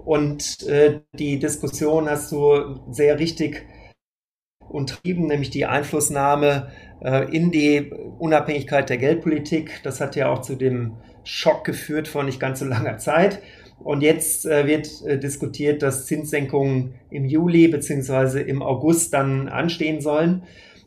Und 0.04 0.62
äh, 0.64 1.00
die 1.14 1.38
Diskussion 1.38 2.06
hast 2.10 2.32
du 2.32 2.82
sehr 2.90 3.18
richtig 3.18 3.64
umtrieben, 4.68 5.26
nämlich 5.26 5.48
die 5.48 5.64
Einflussnahme 5.64 6.70
äh, 7.00 7.34
in 7.34 7.50
die 7.50 7.90
Unabhängigkeit 8.18 8.90
der 8.90 8.98
Geldpolitik. 8.98 9.80
Das 9.84 10.02
hat 10.02 10.16
ja 10.16 10.28
auch 10.28 10.42
zu 10.42 10.54
dem 10.56 10.98
Schock 11.24 11.64
geführt 11.64 12.08
vor 12.08 12.24
nicht 12.24 12.40
ganz 12.40 12.58
so 12.58 12.66
langer 12.66 12.98
Zeit. 12.98 13.40
Und 13.84 14.02
jetzt 14.02 14.46
äh, 14.46 14.66
wird 14.66 14.88
äh, 15.06 15.18
diskutiert, 15.18 15.82
dass 15.82 16.06
Zinssenkungen 16.06 16.94
im 17.10 17.24
Juli 17.24 17.68
beziehungsweise 17.68 18.40
im 18.40 18.62
August 18.62 19.12
dann 19.12 19.48
anstehen 19.48 20.00
sollen. 20.00 20.42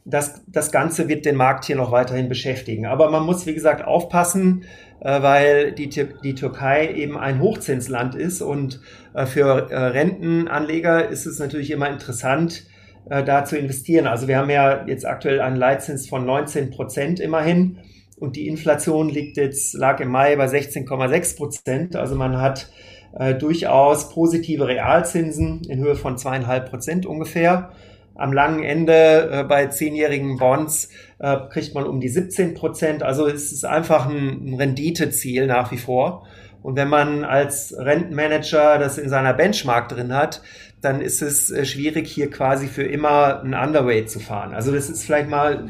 Das, 0.06 0.44
das 0.48 0.72
Ganze 0.72 1.08
wird 1.08 1.26
den 1.26 1.36
Markt 1.36 1.66
hier 1.66 1.76
noch 1.76 1.92
weiterhin 1.92 2.30
beschäftigen. 2.30 2.86
Aber 2.86 3.10
man 3.10 3.26
muss, 3.26 3.46
wie 3.46 3.54
gesagt, 3.54 3.84
aufpassen, 3.84 4.64
äh, 5.00 5.22
weil 5.22 5.72
die, 5.72 5.90
die 5.90 6.36
Türkei 6.36 6.94
eben 6.94 7.18
ein 7.18 7.40
Hochzinsland 7.40 8.16
ist. 8.16 8.42
Und 8.42 8.82
äh, 9.14 9.26
für 9.26 9.70
äh, 9.72 9.76
Rentenanleger 9.76 11.10
ist 11.10 11.26
es 11.26 11.40
natürlich 11.40 11.72
immer 11.72 11.90
interessant, 11.90 12.66
äh, 13.10 13.24
da 13.24 13.46
zu 13.46 13.58
investieren. 13.58 14.08
Also 14.08 14.28
wir 14.28 14.38
haben 14.38 14.50
ja 14.50 14.86
jetzt 14.88 15.06
aktuell 15.06 15.42
einen 15.42 15.58
Leitzins 15.58 16.08
von 16.08 16.26
19 16.26 16.72
Prozent 16.72 17.20
immerhin. 17.20 17.78
Und 18.18 18.36
die 18.36 18.48
Inflation 18.48 19.10
liegt 19.10 19.38
jetzt, 19.38 19.74
lag 19.74 20.00
im 20.00 20.10
Mai 20.10 20.36
bei 20.36 20.46
16,6 20.46 21.36
Prozent. 21.36 21.96
Also 21.96 22.16
man 22.16 22.40
hat 22.40 22.70
äh, 23.18 23.36
durchaus 23.36 24.10
positive 24.10 24.68
Realzinsen 24.68 25.62
in 25.68 25.80
Höhe 25.80 25.96
von 25.96 26.18
zweieinhalb 26.18 26.70
Prozent 26.70 27.06
ungefähr. 27.06 27.72
Am 28.16 28.32
langen 28.32 28.64
Ende 28.64 29.30
äh, 29.30 29.44
bei 29.44 29.66
zehnjährigen 29.66 30.38
Bonds 30.38 30.90
äh, 31.20 31.38
kriegt 31.50 31.76
man 31.76 31.86
um 31.86 32.00
die 32.00 32.08
17 32.08 32.54
Prozent. 32.54 33.04
Also 33.04 33.28
es 33.28 33.52
ist 33.52 33.66
einfach 33.66 34.08
ein, 34.08 34.48
ein 34.48 34.54
Renditeziel 34.54 35.48
nach 35.48 35.72
wie 35.72 35.78
vor. 35.78 36.26
Und 36.66 36.76
wenn 36.78 36.90
man 36.90 37.24
als 37.24 37.76
Rentenmanager 37.78 38.80
das 38.80 38.98
in 38.98 39.08
seiner 39.08 39.36
Benchmark 39.36 39.88
drin 39.88 40.12
hat, 40.12 40.42
dann 40.82 41.00
ist 41.00 41.22
es 41.22 41.52
äh, 41.52 41.64
schwierig, 41.64 42.08
hier 42.08 42.32
quasi 42.32 42.66
für 42.66 42.82
immer 42.82 43.44
ein 43.44 43.54
Underweight 43.54 44.10
zu 44.10 44.20
fahren. 44.20 44.52
Also 44.52 44.72
das 44.72 44.90
ist 44.90 45.04
vielleicht 45.04 45.30
mal 45.30 45.70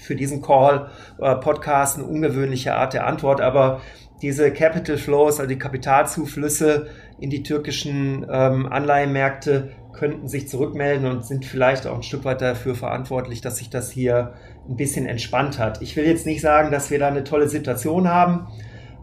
für 0.00 0.14
diesen 0.14 0.40
Call 0.40 0.90
oder 1.18 1.32
äh, 1.32 1.40
Podcast 1.40 1.98
eine 1.98 2.06
ungewöhnliche 2.06 2.76
Art 2.76 2.94
der 2.94 3.08
Antwort, 3.08 3.40
aber 3.40 3.80
diese 4.22 4.52
Capital 4.52 4.96
Flows, 4.96 5.40
also 5.40 5.48
die 5.48 5.58
Kapitalzuflüsse 5.58 6.86
in 7.18 7.30
die 7.30 7.42
türkischen 7.42 8.24
ähm, 8.30 8.66
Anleihenmärkte 8.66 9.72
könnten 9.92 10.28
sich 10.28 10.48
zurückmelden 10.48 11.08
und 11.10 11.26
sind 11.26 11.46
vielleicht 11.46 11.84
auch 11.88 11.96
ein 11.96 12.04
Stück 12.04 12.24
weit 12.24 12.42
dafür 12.42 12.76
verantwortlich, 12.76 13.40
dass 13.40 13.56
sich 13.56 13.70
das 13.70 13.90
hier 13.90 14.34
ein 14.68 14.76
bisschen 14.76 15.06
entspannt 15.06 15.58
hat. 15.58 15.82
Ich 15.82 15.96
will 15.96 16.06
jetzt 16.06 16.26
nicht 16.26 16.42
sagen, 16.42 16.70
dass 16.70 16.92
wir 16.92 17.00
da 17.00 17.08
eine 17.08 17.24
tolle 17.24 17.48
Situation 17.48 18.08
haben. 18.08 18.46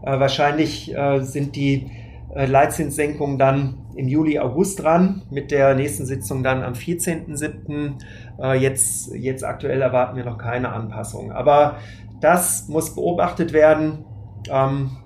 Äh, 0.02 0.20
wahrscheinlich 0.20 0.94
äh, 0.94 1.20
sind 1.20 1.56
die 1.56 1.90
äh, 2.34 2.46
Leitzinssenkungen 2.46 3.38
dann 3.38 3.78
im 3.96 4.08
Juli, 4.08 4.38
August 4.38 4.82
dran, 4.82 5.22
mit 5.30 5.50
der 5.50 5.74
nächsten 5.74 6.04
Sitzung 6.04 6.42
dann 6.42 6.62
am 6.62 6.74
14.07. 6.74 7.94
Äh, 8.38 8.58
jetzt, 8.58 9.14
jetzt 9.14 9.42
aktuell 9.42 9.80
erwarten 9.80 10.16
wir 10.16 10.24
noch 10.24 10.38
keine 10.38 10.70
Anpassung. 10.70 11.32
Aber 11.32 11.78
das 12.20 12.68
muss 12.68 12.94
beobachtet 12.94 13.52
werden, 13.52 14.04
ähm, 14.50 14.98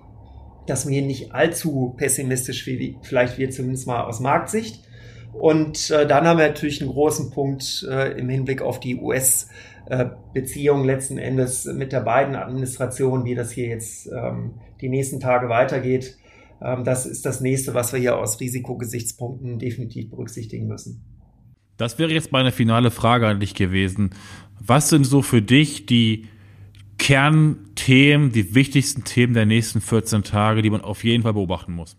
dass 0.66 0.88
wir 0.88 1.02
nicht 1.02 1.32
allzu 1.32 1.94
pessimistisch, 1.96 2.66
wie 2.66 2.96
vielleicht 3.02 3.38
wir 3.38 3.50
zumindest 3.50 3.86
mal 3.86 4.02
aus 4.02 4.20
Marktsicht. 4.20 4.84
Und 5.32 5.90
äh, 5.90 6.06
dann 6.06 6.26
haben 6.26 6.38
wir 6.38 6.48
natürlich 6.48 6.80
einen 6.80 6.90
großen 6.90 7.30
Punkt 7.30 7.86
äh, 7.88 8.18
im 8.18 8.28
Hinblick 8.28 8.62
auf 8.62 8.80
die 8.80 8.96
US-Beziehung 8.96 10.82
äh, 10.82 10.86
letzten 10.86 11.18
Endes 11.18 11.64
mit 11.66 11.92
der 11.92 12.00
beiden 12.00 12.34
Administration, 12.34 13.24
wie 13.24 13.34
das 13.34 13.52
hier 13.52 13.68
jetzt 13.68 14.08
ähm, 14.12 14.54
die 14.80 14.88
nächsten 14.88 15.20
Tage 15.20 15.48
weitergeht. 15.48 16.16
Ähm, 16.60 16.84
das 16.84 17.06
ist 17.06 17.24
das 17.24 17.40
nächste, 17.40 17.74
was 17.74 17.92
wir 17.92 18.00
hier 18.00 18.18
aus 18.18 18.40
Risikogesichtspunkten 18.40 19.58
definitiv 19.58 20.10
berücksichtigen 20.10 20.66
müssen. 20.66 21.04
Das 21.76 21.98
wäre 21.98 22.12
jetzt 22.12 22.32
meine 22.32 22.52
finale 22.52 22.90
Frage 22.90 23.26
an 23.26 23.40
dich 23.40 23.54
gewesen. 23.54 24.10
Was 24.58 24.90
sind 24.90 25.04
so 25.04 25.22
für 25.22 25.40
dich 25.40 25.86
die 25.86 26.26
Kernthemen, 26.98 28.32
die 28.32 28.54
wichtigsten 28.54 29.04
Themen 29.04 29.32
der 29.32 29.46
nächsten 29.46 29.80
14 29.80 30.22
Tage, 30.22 30.60
die 30.60 30.68
man 30.68 30.82
auf 30.82 31.02
jeden 31.04 31.22
Fall 31.22 31.32
beobachten 31.32 31.72
muss? 31.72 31.96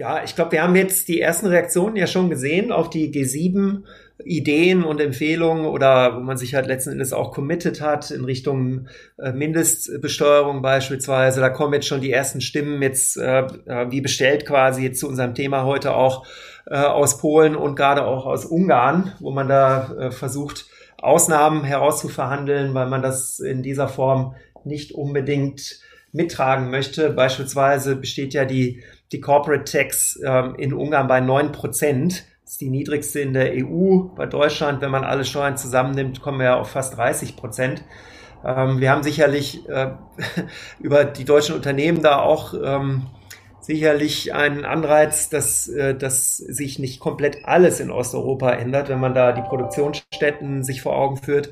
Ja, 0.00 0.24
ich 0.24 0.34
glaube, 0.34 0.52
wir 0.52 0.62
haben 0.62 0.76
jetzt 0.76 1.08
die 1.08 1.20
ersten 1.20 1.46
Reaktionen 1.46 1.94
ja 1.94 2.06
schon 2.06 2.30
gesehen 2.30 2.72
auf 2.72 2.88
die 2.88 3.12
G7 3.12 3.82
Ideen 4.24 4.82
und 4.82 4.98
Empfehlungen 4.98 5.66
oder 5.66 6.16
wo 6.16 6.20
man 6.20 6.38
sich 6.38 6.54
halt 6.54 6.66
letzten 6.66 6.92
Endes 6.92 7.12
auch 7.12 7.32
committed 7.32 7.82
hat 7.82 8.10
in 8.10 8.24
Richtung 8.24 8.88
äh, 9.18 9.32
Mindestbesteuerung 9.32 10.62
beispielsweise. 10.62 11.42
Da 11.42 11.50
kommen 11.50 11.74
jetzt 11.74 11.86
schon 11.86 12.00
die 12.00 12.12
ersten 12.12 12.40
Stimmen 12.40 12.80
jetzt 12.80 13.18
äh, 13.18 13.40
äh, 13.40 13.90
wie 13.90 14.00
bestellt 14.00 14.46
quasi 14.46 14.84
jetzt 14.84 15.00
zu 15.00 15.06
unserem 15.06 15.34
Thema 15.34 15.64
heute 15.64 15.92
auch 15.92 16.26
aus 16.66 17.18
Polen 17.18 17.56
und 17.56 17.74
gerade 17.74 18.04
auch 18.04 18.26
aus 18.26 18.44
Ungarn, 18.44 19.12
wo 19.18 19.32
man 19.32 19.48
da 19.48 20.10
versucht, 20.12 20.66
Ausnahmen 20.98 21.64
herauszuverhandeln, 21.64 22.74
weil 22.74 22.86
man 22.86 23.02
das 23.02 23.40
in 23.40 23.62
dieser 23.62 23.88
Form 23.88 24.36
nicht 24.64 24.92
unbedingt 24.92 25.80
mittragen 26.12 26.70
möchte. 26.70 27.10
Beispielsweise 27.10 27.96
besteht 27.96 28.34
ja 28.34 28.44
die, 28.44 28.82
die 29.12 29.20
Corporate 29.20 29.64
Tax 29.64 30.18
ähm, 30.24 30.54
in 30.56 30.72
Ungarn 30.72 31.08
bei 31.08 31.20
neun 31.20 31.52
Prozent. 31.52 32.24
Das 32.42 32.52
ist 32.52 32.60
die 32.60 32.70
niedrigste 32.70 33.20
in 33.20 33.32
der 33.32 33.52
EU. 33.54 34.08
Bei 34.16 34.26
Deutschland, 34.26 34.80
wenn 34.80 34.90
man 34.90 35.04
alle 35.04 35.24
Steuern 35.24 35.56
zusammennimmt, 35.56 36.20
kommen 36.20 36.38
wir 36.38 36.46
ja 36.46 36.56
auf 36.58 36.70
fast 36.70 36.96
30 36.96 37.36
Prozent. 37.36 37.84
Ähm, 38.44 38.80
wir 38.80 38.90
haben 38.90 39.02
sicherlich 39.02 39.68
äh, 39.68 39.92
über 40.80 41.04
die 41.04 41.24
deutschen 41.24 41.54
Unternehmen 41.54 42.02
da 42.02 42.20
auch 42.20 42.54
ähm, 42.54 43.06
sicherlich 43.60 44.34
einen 44.34 44.64
Anreiz, 44.64 45.28
dass, 45.28 45.68
äh, 45.68 45.94
dass 45.94 46.38
sich 46.38 46.78
nicht 46.78 47.00
komplett 47.00 47.44
alles 47.44 47.78
in 47.80 47.90
Osteuropa 47.90 48.50
ändert, 48.50 48.88
wenn 48.88 49.00
man 49.00 49.14
da 49.14 49.32
die 49.32 49.42
Produktionsstätten 49.42 50.64
sich 50.64 50.82
vor 50.82 50.96
Augen 50.96 51.18
führt. 51.18 51.50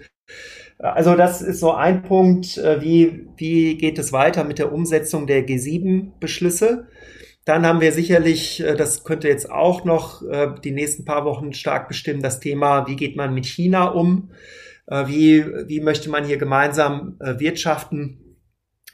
Also 0.79 1.17
das 1.17 1.43
ist 1.43 1.59
so 1.59 1.73
ein 1.73 2.03
Punkt, 2.03 2.57
äh, 2.57 2.81
wie, 2.81 3.29
wie 3.37 3.77
geht 3.77 3.99
es 3.99 4.13
weiter 4.13 4.45
mit 4.45 4.59
der 4.59 4.73
Umsetzung 4.73 5.27
der 5.27 5.47
G7-Beschlüsse. 5.47 6.87
Dann 7.45 7.67
haben 7.67 7.81
wir 7.81 7.91
sicherlich, 7.93 8.63
äh, 8.63 8.77
das 8.77 9.03
könnte 9.03 9.27
jetzt 9.27 9.51
auch 9.51 9.85
noch 9.85 10.23
äh, 10.23 10.49
die 10.63 10.71
nächsten 10.71 11.05
paar 11.05 11.25
Wochen 11.25 11.53
stark 11.53 11.89
bestimmen, 11.89 12.23
das 12.23 12.39
Thema, 12.39 12.87
wie 12.87 12.95
geht 12.95 13.17
man 13.17 13.35
mit 13.35 13.47
China 13.47 13.89
um? 13.89 14.31
Wie, 14.91 15.45
wie 15.67 15.83
möchte 15.83 16.09
man 16.09 16.25
hier 16.25 16.39
gemeinsam 16.39 17.19
wirtschaften? 17.21 18.28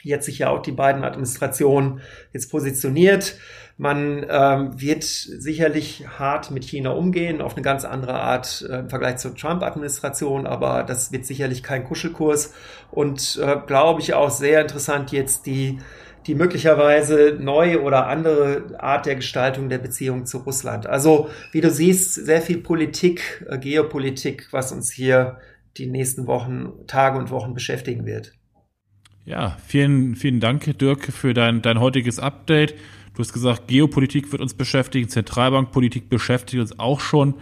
Wie 0.05 0.11
jetzt 0.11 0.27
sich 0.27 0.39
ja 0.39 0.51
auch 0.51 0.63
die 0.63 0.73
beiden 0.73 1.03
Administrationen 1.03 2.01
jetzt 2.33 2.51
positioniert. 2.51 3.37
Man 3.77 4.25
ähm, 4.29 4.81
wird 4.81 5.03
sicherlich 5.03 6.05
hart 6.19 6.53
mit 6.53 6.63
China 6.65 6.91
umgehen, 6.91 7.41
auf 7.41 7.55
eine 7.55 7.63
ganz 7.63 7.85
andere 7.85 8.15
Art 8.15 8.65
äh, 8.71 8.81
im 8.81 8.89
Vergleich 8.89 9.17
zur 9.17 9.35
Trump-Administration, 9.35 10.47
aber 10.47 10.85
das 10.85 11.11
wird 11.11 11.27
sicherlich 11.27 11.65
kein 11.65 11.83
Kuschelkurs 11.83 12.55
und 12.93 13.41
äh, 13.43 13.57
glaube 13.67 14.01
ich 14.01 14.15
auch 14.15 14.31
sehr 14.31 14.61
interessant 14.61 15.11
jetzt 15.11 15.47
die 15.47 15.79
die 16.27 16.35
möglicherweise 16.35 17.37
neue 17.39 17.83
oder 17.83 18.07
andere 18.07 18.79
Art 18.79 19.05
der 19.05 19.17
Gestaltung 19.17 19.69
der 19.69 19.77
Beziehung 19.77 20.25
zu 20.25 20.39
Russland. 20.39 20.87
Also 20.87 21.29
wie 21.53 21.61
du 21.61 21.71
siehst, 21.71 22.15
sehr 22.15 22.41
viel 22.41 22.63
Politik, 22.63 23.45
äh, 23.49 23.59
Geopolitik, 23.59 24.49
was 24.51 24.73
uns 24.73 24.91
hier 24.91 25.39
die 25.77 25.87
nächsten 25.87 26.27
Wochen, 26.27 26.73
Tage 26.87 27.19
und 27.19 27.31
Wochen 27.31 27.53
beschäftigen 27.53 28.07
wird. 28.07 28.33
Ja, 29.27 29.57
vielen, 29.67 30.17
vielen 30.17 30.41
Dank, 30.41 30.79
Dirk, 30.79 31.05
für 31.05 31.33
dein, 31.33 31.63
dein 31.63 31.81
heutiges 31.81 32.19
Update. 32.19 32.75
Du 33.15 33.21
hast 33.21 33.33
gesagt, 33.33 33.69
Geopolitik 33.69 34.31
wird 34.33 34.43
uns 34.43 34.53
beschäftigen, 34.53 35.09
Zentralbankpolitik 35.09 36.11
beschäftigt 36.11 36.61
uns 36.61 36.79
auch 36.79 37.01
schon. 37.01 37.35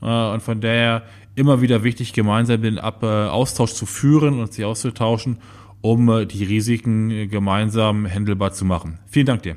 Äh, 0.00 0.06
und 0.06 0.42
von 0.42 0.60
daher 0.62 1.02
immer 1.34 1.60
wieder 1.60 1.84
wichtig, 1.84 2.14
gemeinsam 2.14 2.62
den 2.62 2.78
Ab 2.78 3.02
äh, 3.02 3.06
Austausch 3.06 3.74
zu 3.74 3.84
führen 3.84 4.40
und 4.40 4.54
sich 4.54 4.64
auszutauschen, 4.64 5.38
um 5.82 6.08
äh, 6.08 6.24
die 6.24 6.44
Risiken 6.44 7.28
gemeinsam 7.28 8.08
handelbar 8.08 8.52
zu 8.52 8.64
machen. 8.64 8.98
Vielen 9.06 9.26
Dank 9.26 9.42
dir. 9.42 9.56